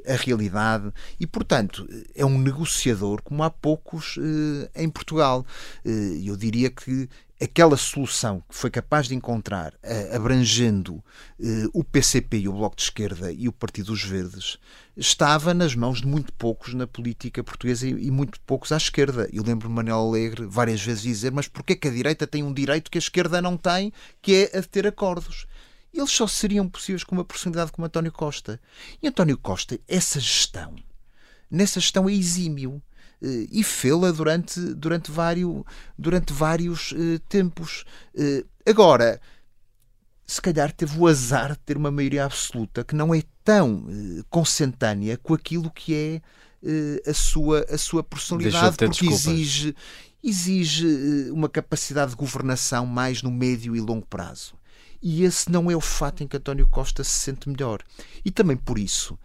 [0.06, 4.18] a realidade e, portanto, é um negociador como há poucos
[4.74, 5.46] em Portugal.
[6.22, 7.08] eu diria que
[7.42, 11.02] aquela solução que foi capaz de encontrar, uh, abrangendo uh,
[11.72, 14.58] o PCP e o Bloco de Esquerda e o Partido dos Verdes,
[14.96, 19.28] estava nas mãos de muito poucos na política portuguesa e, muito poucos à esquerda.
[19.32, 22.90] Eu lembro Manuel Alegre várias vezes dizer: mas porquê que a direita tem um direito
[22.90, 25.46] que a esquerda não tem, que é a de ter acordos?
[25.92, 28.60] Eles só seriam possíveis com uma personalidade como António Costa.
[29.02, 30.76] E António Costa, essa gestão,
[31.50, 32.89] nessa gestão é exímio eh,
[33.22, 35.62] e fê-la durante, durante vários,
[35.98, 37.84] durante vários uh, tempos.
[38.14, 39.20] Uh, agora,
[40.26, 43.84] se calhar teve o azar de ter uma maioria absoluta que não é tão
[44.30, 46.22] consentânea com aquilo que é
[47.04, 49.74] a, sua, a sua personalidade, de porque exige,
[50.22, 50.86] exige
[51.32, 54.54] uma capacidade de governação mais no médio e longo prazo.
[55.02, 57.82] E esse não é o fato em que António Costa se sente melhor.
[58.24, 59.18] E também por isso,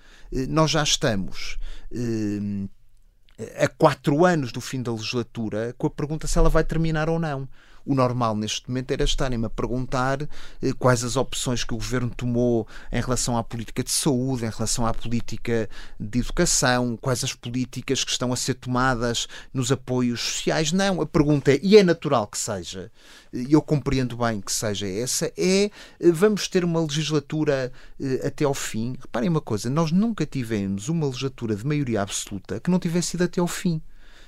[0.50, 1.60] nós já estamos
[3.58, 7.20] a quatro anos do fim da legislatura com a pergunta se ela vai terminar ou
[7.20, 7.48] não.
[7.86, 12.10] O normal neste momento era estarem-me a perguntar eh, quais as opções que o governo
[12.10, 15.70] tomou em relação à política de saúde, em relação à política
[16.00, 20.72] de educação, quais as políticas que estão a ser tomadas nos apoios sociais.
[20.72, 22.92] Não, a pergunta é, e é natural que seja,
[23.32, 25.72] e eu compreendo bem que seja essa, é eh,
[26.12, 27.72] vamos ter uma legislatura
[28.02, 28.98] eh, até ao fim.
[29.00, 33.26] Reparem uma coisa, nós nunca tivemos uma legislatura de maioria absoluta que não tivesse ido
[33.26, 33.82] até ao fim.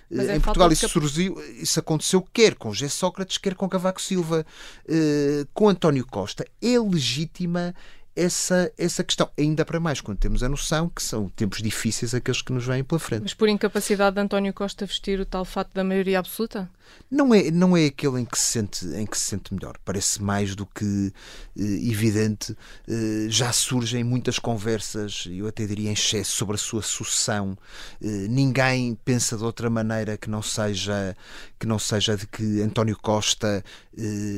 [0.09, 4.45] É em Portugal isso, surgiu, isso aconteceu quer com José Sócrates, quer com Cavaco Silva.
[4.87, 7.75] Uh, com António Costa é legítima
[8.15, 9.29] essa, essa questão.
[9.37, 12.83] Ainda para mais quando temos a noção que são tempos difíceis aqueles que nos vêm
[12.83, 13.23] pela frente.
[13.23, 16.69] Mas por incapacidade de António Costa vestir o tal fato da maioria absoluta?
[17.09, 19.77] Não é, não é aquele em que, se sente, em que se sente melhor.
[19.85, 21.13] Parece mais do que
[21.57, 22.55] eh, evidente.
[22.87, 27.57] Eh, já surgem muitas conversas, eu até diria em excesso, sobre a sua sucessão.
[28.01, 31.15] Eh, ninguém pensa de outra maneira que não seja,
[31.57, 33.63] que não seja de que António Costa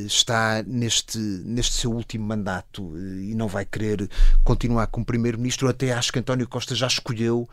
[0.05, 4.09] está neste, neste seu último mandato e não vai querer
[4.43, 5.67] continuar como Primeiro-Ministro.
[5.67, 7.49] Até acho que António Costa já escolheu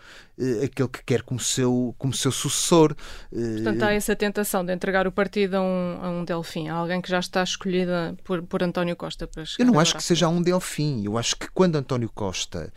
[0.62, 2.94] aquele que quer como seu, como seu sucessor.
[3.30, 7.00] Portanto, há essa tentação de entregar o partido a um, a um Delfim, a alguém
[7.00, 10.42] que já está escolhida por, por António Costa para Eu não acho que seja um
[10.42, 11.04] Delfim.
[11.04, 12.72] Eu acho que quando António Costa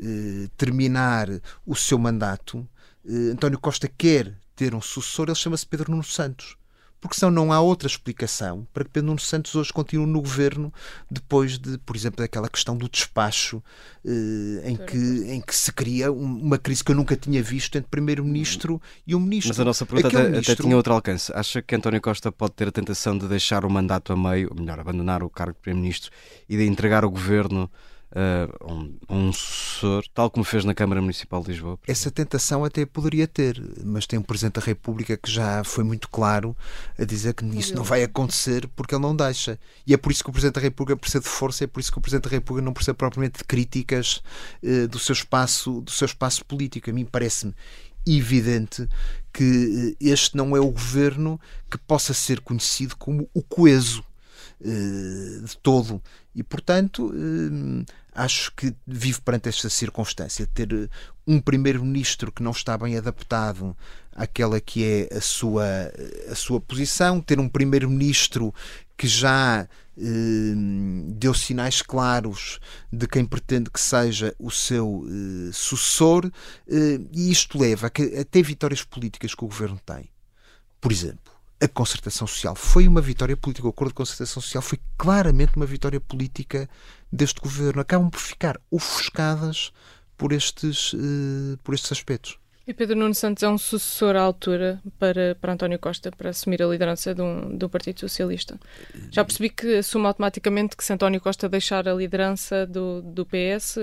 [0.00, 1.28] eh, terminar
[1.64, 2.66] o seu mandato,
[3.08, 6.56] eh, António Costa quer ter um sucessor, ele chama-se Pedro Nuno Santos
[7.04, 10.72] porque senão não há outra explicação para que Pedro Nuno Santos hoje continue no governo
[11.10, 13.62] depois de, por exemplo, daquela questão do despacho
[14.02, 14.96] eh, em, que,
[15.30, 19.20] em que se cria uma crise que eu nunca tinha visto entre primeiro-ministro e um
[19.20, 19.50] ministro.
[19.50, 20.52] Mas a nossa pergunta até, ministro...
[20.54, 21.30] até, tinha outro alcance.
[21.34, 24.58] Acha que António Costa pode ter a tentação de deixar o mandato a meio, ou
[24.58, 26.10] melhor, abandonar o cargo de primeiro-ministro
[26.48, 27.70] e de entregar o governo
[28.14, 31.78] uh, um, um sucessor, tal como fez na Câmara Municipal de Lisboa?
[31.86, 36.08] Essa tentação até poderia ter, mas tem um Presidente da República que já foi muito
[36.08, 36.56] claro
[36.98, 39.58] a dizer que isso não vai acontecer porque ele não deixa.
[39.86, 41.92] E é por isso que o Presidente da República precisa de força, é por isso
[41.92, 44.22] que o Presidente da República não precisa propriamente de críticas
[44.62, 46.90] uh, do, seu espaço, do seu espaço político.
[46.90, 47.54] A mim parece-me
[48.06, 48.86] evidente
[49.32, 51.40] que eh, este não é o governo
[51.70, 54.04] que possa ser conhecido como o coeso
[54.60, 56.00] de todo.
[56.34, 57.12] E, portanto,
[58.14, 60.88] acho que vive perante esta circunstância, ter eh,
[61.26, 63.76] um primeiro-ministro que não está bem adaptado
[64.12, 65.64] àquela que é a sua,
[66.30, 68.54] a sua posição, ter um primeiro-ministro
[68.96, 70.54] que já eh,
[71.08, 72.60] deu sinais claros
[72.92, 76.30] de quem pretende que seja o seu eh, sucessor,
[76.68, 80.10] eh, e isto leva a, que, a ter vitórias políticas que o governo tem.
[80.80, 83.66] Por exemplo, a concertação social foi uma vitória política.
[83.66, 86.68] O acordo de concertação social foi claramente uma vitória política
[87.10, 87.80] deste governo.
[87.80, 89.72] Acabam por ficar ofuscadas
[90.16, 92.38] por estes, uh, por estes aspectos.
[92.66, 96.62] E Pedro Nuno Santos é um sucessor à altura para, para António Costa, para assumir
[96.62, 98.58] a liderança do, do Partido Socialista.
[99.10, 103.76] Já percebi que assume automaticamente que se António Costa deixar a liderança do, do PS,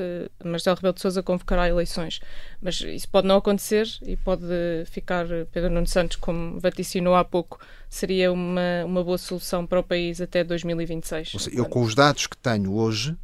[0.44, 2.22] Marcelo Rebelo de Sousa convocará eleições.
[2.60, 4.46] Mas isso pode não acontecer e pode
[4.86, 9.84] ficar Pedro Nuno Santos, como vaticinou há pouco, seria uma, uma boa solução para o
[9.84, 11.34] país até 2026.
[11.38, 13.16] Seja, eu com os dados que tenho hoje,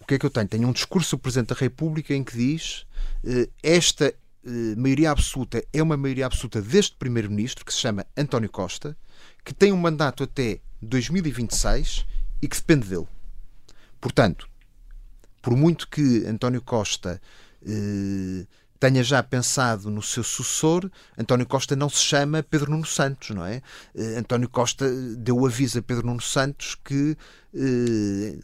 [0.00, 0.46] o que é que eu tenho?
[0.46, 2.86] Tenho um discurso do Presidente da República em que diz
[3.24, 4.14] uh, esta eh,
[4.76, 8.96] maioria absoluta é uma maioria absoluta deste primeiro-ministro, que se chama António Costa,
[9.44, 12.06] que tem um mandato até 2026
[12.40, 13.08] e que depende dele.
[14.00, 14.48] Portanto,
[15.42, 17.20] por muito que António Costa
[17.66, 18.46] eh,
[18.78, 23.44] tenha já pensado no seu sucessor, António Costa não se chama Pedro Nuno Santos, não
[23.44, 23.62] é?
[23.94, 27.16] Eh, António Costa deu aviso a Pedro Nuno Santos que,
[27.54, 28.38] eh,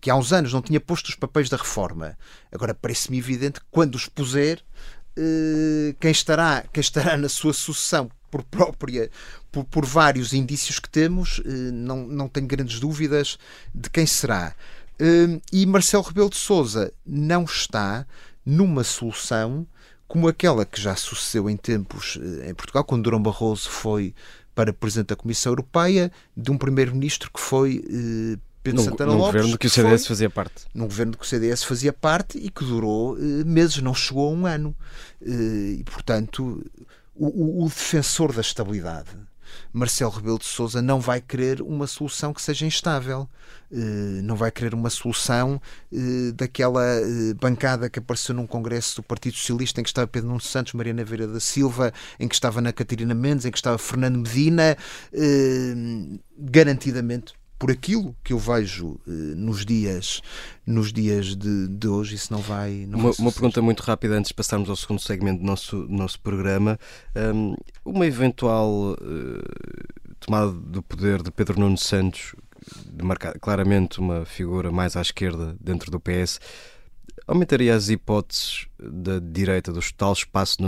[0.00, 2.16] que há uns anos não tinha posto os papéis da reforma.
[2.52, 4.99] Agora parece-me evidente que quando os puser, eh,
[5.98, 9.10] quem, estará, quem estará na sua sucessão por própria,
[9.50, 13.38] por, por vários indícios que temos, eh, não, não tenho grandes dúvidas
[13.74, 14.54] de quem será.
[14.98, 18.06] Eh, e Marcelo Rebelo de Sousa não está
[18.46, 19.66] numa solução
[20.06, 24.14] como aquela que já sucedeu em tempos eh, em Portugal, quando Durão Barroso foi
[24.54, 29.18] para Presidente da Comissão Europeia, de um Primeiro-Ministro que foi eh, Pedro Num, Santana num
[29.18, 29.32] Lopes.
[29.40, 30.64] governo que o foi- CDS fazia parte.
[30.74, 34.32] num governo que o CDS fazia parte e que durou eh, meses, não chegou a
[34.32, 34.76] um ano.
[35.22, 36.62] Eh, e, portanto,
[37.14, 39.08] o, o- o defensor da estabilidade,
[39.72, 43.28] Marcelo Rebelo de Sousa, não vai querer uma solução que seja instável.
[43.72, 45.60] Eh, não vai querer uma solução
[46.34, 46.84] daquela
[47.40, 51.02] bancada que apareceu num congresso do Partido Socialista em que estava Pedro Nuno Santos, Mariana
[51.04, 54.76] Veira da Silva, em que estava Ana Catarina Mendes, em que estava Fernando Medina,
[56.38, 60.22] garantidamente por aquilo que eu vejo eh, nos dias
[60.66, 64.14] nos dias de, de hoje isso não vai não Uma, vai uma pergunta muito rápida
[64.14, 66.78] antes de passarmos ao segundo segmento do nosso, nosso programa.
[67.14, 67.54] Um,
[67.84, 72.34] uma eventual eh, tomada do poder de Pedro Nuno Santos,
[72.86, 76.40] de marcar claramente uma figura mais à esquerda dentro do PS,
[77.30, 80.58] aumentaria as hipóteses da direita, do tal espaço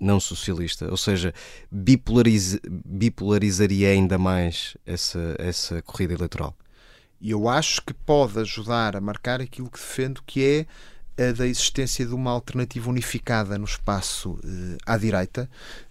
[0.00, 0.88] não, socialista?
[0.90, 1.34] Ou seja,
[1.70, 6.56] bipolariza, bipolarizaria ainda mais essa, essa corrida eleitoral?
[7.22, 10.66] e eu acho que pode ajudar a marcar aquilo que defendo que
[11.16, 15.48] é a da existência de uma alternativa unificada no espaço eh, à direita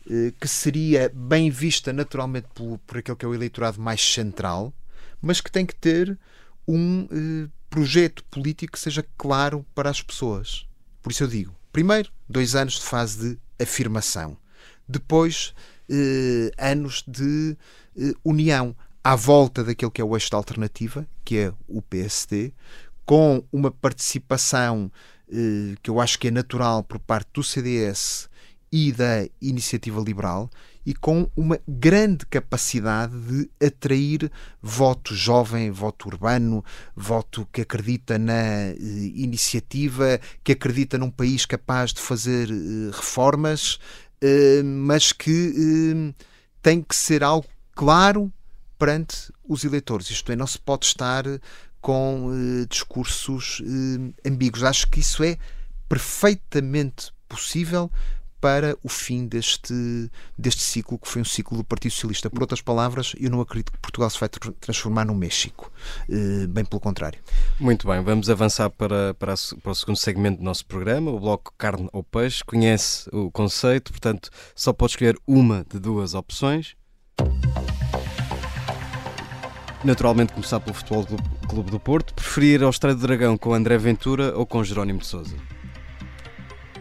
[0.10, 4.74] eh, que seria bem vista naturalmente por, por aquele que é o eleitorado mais central
[5.22, 6.20] mas que tem que ter
[6.68, 10.68] um eh, projeto político que seja claro para as pessoas.
[11.02, 14.38] Por isso eu digo, primeiro, dois anos de fase de afirmação.
[14.88, 15.54] Depois,
[15.90, 17.58] eh, anos de
[17.98, 22.52] eh, união à volta daquele que é o eixo da alternativa, que é o PSD,
[23.06, 24.92] com uma participação
[25.32, 28.30] eh, que eu acho que é natural por parte do CDS
[28.70, 30.50] e da Iniciativa Liberal
[30.86, 36.64] e com uma grande capacidade de atrair voto jovem, voto urbano,
[36.96, 38.76] voto que acredita na eh,
[39.16, 43.80] iniciativa, que acredita num país capaz de fazer eh, reformas,
[44.22, 46.14] eh, mas que
[46.62, 48.32] tem que ser algo claro
[48.78, 50.10] perante os eleitores.
[50.10, 51.24] Isto é, não se pode estar
[51.80, 52.30] com
[52.70, 53.62] discursos
[54.26, 54.64] ambíguos.
[54.64, 55.38] Acho que isso é
[55.90, 57.92] perfeitamente possível
[58.42, 62.30] para o fim deste, deste ciclo, que foi um ciclo do Partido Socialista.
[62.30, 65.72] Por outras palavras, eu não acredito que Portugal se vai tr- transformar num México.
[66.10, 67.20] Eh, bem pelo contrário.
[67.60, 71.54] Muito bem, vamos avançar para, para, para o segundo segmento do nosso programa, o bloco
[71.58, 72.44] carne ou peixe.
[72.44, 76.76] Conhece o conceito, portanto, só pode escolher uma de duas opções.
[79.84, 81.06] Naturalmente, começar pelo Futebol
[81.48, 82.14] Clube do Porto.
[82.14, 85.36] Preferir ao Estreio do Dragão com André Ventura ou com Jerónimo de Souza?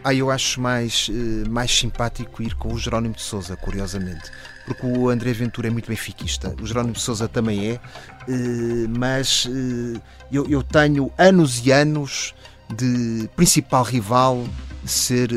[0.03, 4.31] Ah, eu acho mais, eh, mais simpático ir com o Jerónimo de Souza, curiosamente.
[4.65, 9.47] Porque o André Ventura é muito benfiquista, o Jerónimo de Souza também é, eh, mas
[9.47, 12.33] eh, eu, eu tenho anos e anos
[12.75, 14.43] de principal rival
[14.85, 15.29] ser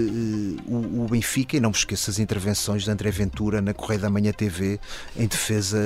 [0.66, 4.32] o, Benfica, e não me esqueço as intervenções de André Ventura na Correia da Manhã
[4.32, 4.80] TV
[5.14, 5.78] em defesa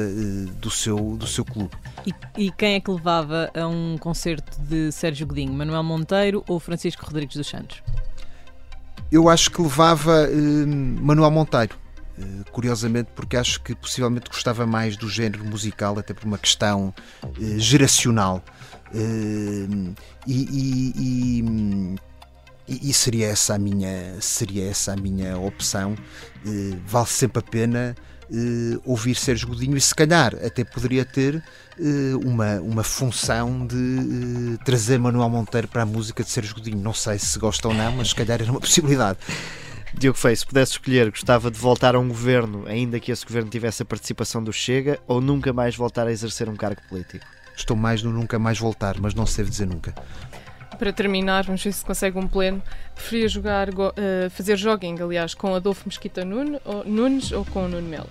[0.61, 1.75] do, seu, do seu clube.
[2.07, 5.53] E, e quem é que levava a um concerto de Sérgio Godinho?
[5.53, 7.83] Manuel Monteiro ou Francisco Rodrigues dos Santos?
[9.11, 11.77] Eu acho que levava eh, Manuel Monteiro.
[12.19, 16.93] eh, curiosamente, porque acho que possivelmente gostava mais do género musical, até por uma questão
[17.41, 18.43] eh, geracional.
[18.95, 19.67] Eh,
[20.27, 21.97] e, e- e-
[22.69, 25.95] e- e seria essa a minha seria essa a minha opção
[26.47, 27.95] Eh, vale sempre a pena
[28.33, 31.43] eh, ouvir Sérgio Godinho e se calhar até poderia ter
[31.79, 36.79] eh, uma, uma função de eh, trazer Manuel Monteiro para a música de Sérgio Godinho.
[36.79, 39.19] Não sei se gosta ou não, mas se calhar era uma possibilidade.
[39.95, 43.49] Diogo Feio, se pudesse escolher, gostava de voltar a um governo, ainda que esse governo
[43.49, 47.25] tivesse a participação do Chega, ou nunca mais voltar a exercer um cargo político?
[47.57, 49.93] estou mais no nunca mais voltar, mas não se deve dizer nunca
[50.79, 52.63] Para terminar, vamos ver se consegue um pleno.
[52.95, 57.69] Preferia jogar, eh, fazer jogging, aliás, com Adolfo Mesquita Nunes ou, Nunes ou com o
[57.69, 58.09] Nuno Melo?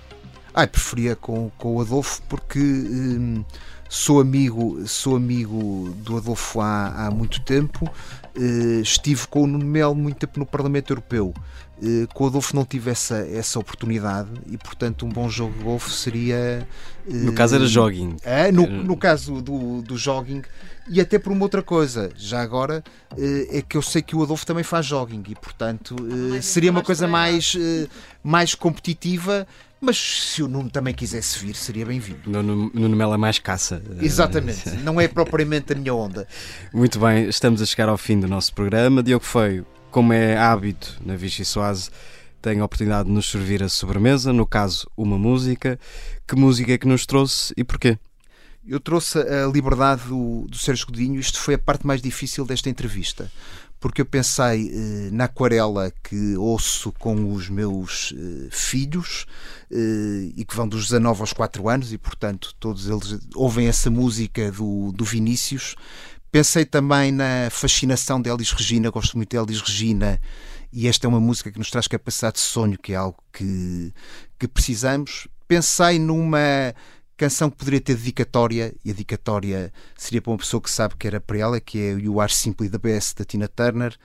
[0.53, 3.45] Ai, preferia com, com o Adolfo porque hum,
[3.87, 7.89] sou amigo sou amigo do Adolfo há, há muito tempo
[8.35, 11.33] eh, estive com o Nuno Melo muito tempo no Parlamento Europeu
[11.81, 15.63] eh, que o Adolfo não tive essa, essa oportunidade e, portanto, um bom jogo de
[15.63, 16.67] golfe seria.
[17.05, 18.17] No caso era jogging.
[18.23, 20.41] É, no, no caso do, do jogging,
[20.89, 22.83] e até por uma outra coisa, já agora,
[23.17, 25.95] é que eu sei que o Adolfo também faz jogging e, portanto,
[26.41, 27.55] seria uma coisa mais,
[28.23, 29.47] mais competitiva.
[29.79, 32.29] Mas se o Nuno também quisesse vir, seria bem-vindo.
[32.29, 33.81] No Nuno Melo é mais caça.
[34.01, 36.27] Exatamente, não é propriamente a minha onda.
[36.73, 39.03] Muito bem, estamos a chegar ao fim do nosso programa.
[39.03, 39.65] Diogo Feio,
[39.97, 41.89] como é hábito na Vichy Soase,
[42.39, 45.79] tem a oportunidade de nos servir a sobremesa, no caso, uma música.
[46.27, 47.97] Que música é que nos trouxe e porquê?
[48.67, 52.69] Eu trouxe a liberdade do, do Sérgio Godinho, isto foi a parte mais difícil desta
[52.69, 53.31] entrevista,
[53.79, 59.25] porque eu pensei eh, na aquarela que ouço com os meus eh, filhos
[59.71, 63.89] eh, e que vão dos 19 aos 4 anos, e portanto todos eles ouvem essa
[63.89, 65.75] música do, do Vinícius.
[66.31, 70.19] Pensei também na fascinação de Elis Regina, gosto muito de Elis Regina,
[70.71, 73.93] e esta é uma música que nos traz capacidade de sonho, que é algo que,
[74.37, 75.27] que precisamos.
[75.47, 76.73] Pensei numa
[77.15, 81.07] canção que poderia ter dedicatória, e a dedicatória seria para uma pessoa que sabe que
[81.07, 83.95] era para ela, que é You Are Simply the Best, da Tina Turner.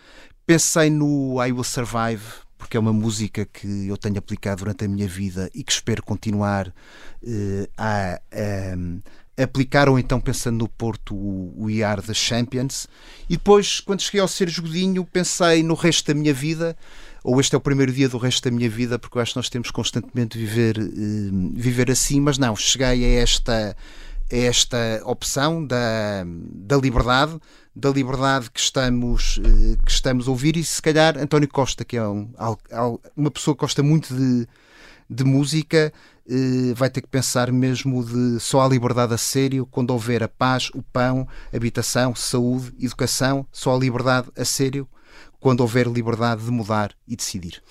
[0.47, 2.23] Pensei no I Will Survive,
[2.57, 6.03] porque é uma música que eu tenho aplicado durante a minha vida e que espero
[6.03, 8.77] continuar uh, a, a,
[9.37, 12.87] aplicar, ou então pensando no Porto, o Are the Champions.
[13.29, 16.77] E depois, quando cheguei ao Ser Jogodinho, pensei no resto da minha vida
[17.25, 19.39] ou este é o primeiro dia do resto da minha vida, porque eu acho que
[19.39, 23.77] nós temos constantemente de viver, uh, viver assim, mas não, cheguei a esta,
[24.31, 27.39] a esta opção da, da liberdade,
[27.75, 31.97] da liberdade que estamos, uh, que estamos a ouvir, e se calhar António Costa, que
[31.97, 32.29] é um,
[33.17, 34.47] uma pessoa que gosta muito de,
[35.09, 35.93] de música,
[36.75, 40.71] vai ter que pensar mesmo de só a liberdade a sério quando houver a paz,
[40.75, 44.89] o pão, habitação, saúde, educação, só a liberdade a sério
[45.41, 47.63] quando houver liberdade de mudar e decidir.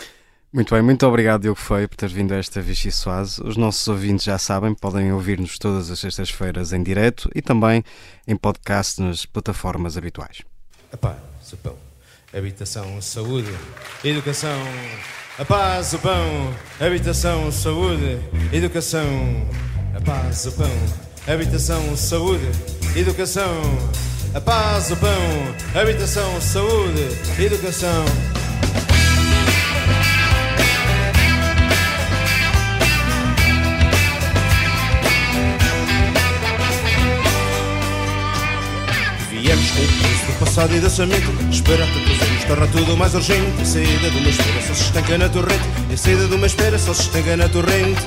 [0.54, 3.42] Muito bem, muito obrigado, Diogo Feio, por ter vindo a esta Vichy Soase.
[3.42, 7.82] Os nossos ouvintes já sabem, podem ouvir-nos todas as sextas-feiras em direto e também
[8.28, 10.42] em podcast nas plataformas habituais.
[10.92, 11.18] A paz,
[11.54, 11.78] o pão,
[12.34, 13.50] habitação, saúde,
[14.04, 14.60] educação.
[15.42, 18.20] A paz, o pão, habitação, saúde,
[18.54, 19.04] educação.
[19.98, 20.70] A paz, o pão,
[21.28, 22.46] habitação, saúde,
[22.96, 23.62] educação
[24.34, 25.12] a paz, o pão,
[25.76, 27.06] habitação, saúde,
[27.38, 28.06] educação.
[39.52, 43.62] Viemos com o do passado e da semente Esperar tantos anos torna tudo mais urgente.
[43.62, 45.70] A saída de uma espera só se estanca na torrente.
[45.90, 48.00] E a saída de uma espera só se estanca na torrente.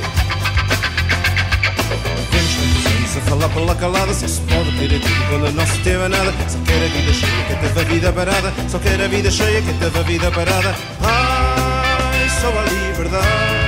[3.16, 4.14] A falar pela calada.
[4.14, 6.32] Só se pode querer tudo quando não se teve nada.
[6.49, 8.55] Só quer a vida cheia, que teve a vida parada.
[8.66, 10.74] Só quer a vida cheia, que teve a vida parada.
[11.03, 13.64] Ai, só a liberdade,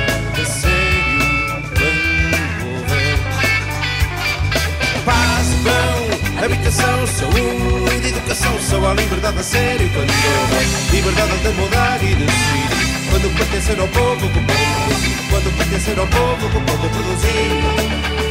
[6.47, 13.11] habitação, saúde, educação Só a liberdade, a sério, quando houver Liberdade de mudar e decidir.
[13.11, 16.89] Quando pertencer ao povo, que o povo produzir Quando pertencer ao povo, que o povo
[16.89, 18.27] produzir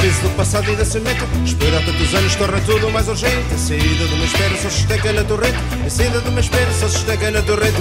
[0.00, 3.54] peso do passado e da semente Esperar tantos anos torna tudo mais urgente.
[3.54, 5.58] A saída de uma espera só se esteca na torrente.
[5.86, 7.76] A saída de uma espera só se esteca na torrente.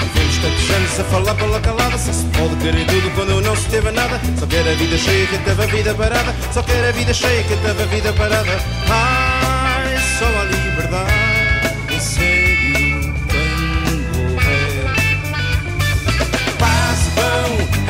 [0.00, 3.68] Vivemos tantos anos a falar pela calada Só se pode querer tudo quando não se
[3.68, 4.20] teve nada.
[4.38, 6.34] Só quer a vida cheia que teve a vida parada.
[6.52, 8.58] Só quer a vida cheia que teve a vida parada.
[8.88, 11.17] Ai, só a liberdade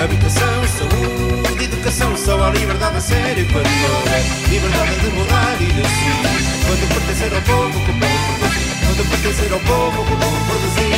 [0.02, 6.38] habitação, saúde educação, só a liberdade a sério quando houver liberdade de mudar e decidir.
[6.66, 8.76] Quando pertencer ao povo, que o povo produzir.
[8.86, 10.88] Quando pertencer ao povo, que o povo produzir.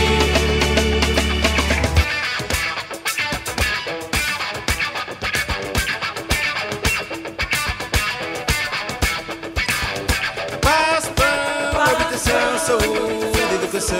[12.66, 13.98] Saúde, educação.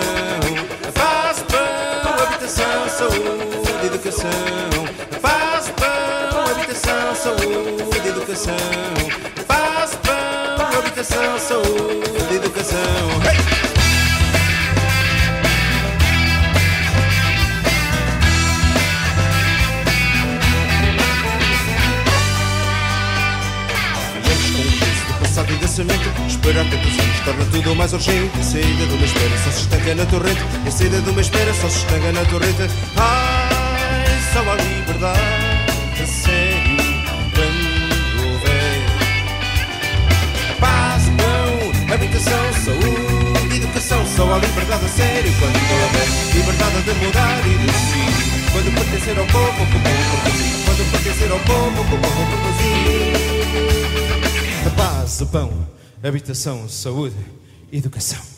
[2.97, 4.60] Saúde, educação
[8.41, 8.55] educação.
[9.47, 12.79] Paz, pão, habitação, saúde, educação.
[13.25, 13.61] Hey!
[25.31, 29.05] passado e da semente Esperar tantos anos torna tudo mais urgente A saída de uma
[29.05, 32.25] espera só se estanca na torrente A saída de uma espera só se estanca na
[32.25, 33.20] torrente Ai,
[44.21, 48.51] Só a liberdade a sério quando houver liberdade de mudar e de decidir.
[48.51, 49.81] Quando pertencer ao povo, o povo
[50.21, 50.53] produzir.
[50.63, 53.17] Quando pertencer ao povo, o povo produzir.
[54.67, 55.67] A paz, o pão,
[56.03, 57.15] habitação, saúde,
[57.73, 58.30] educação.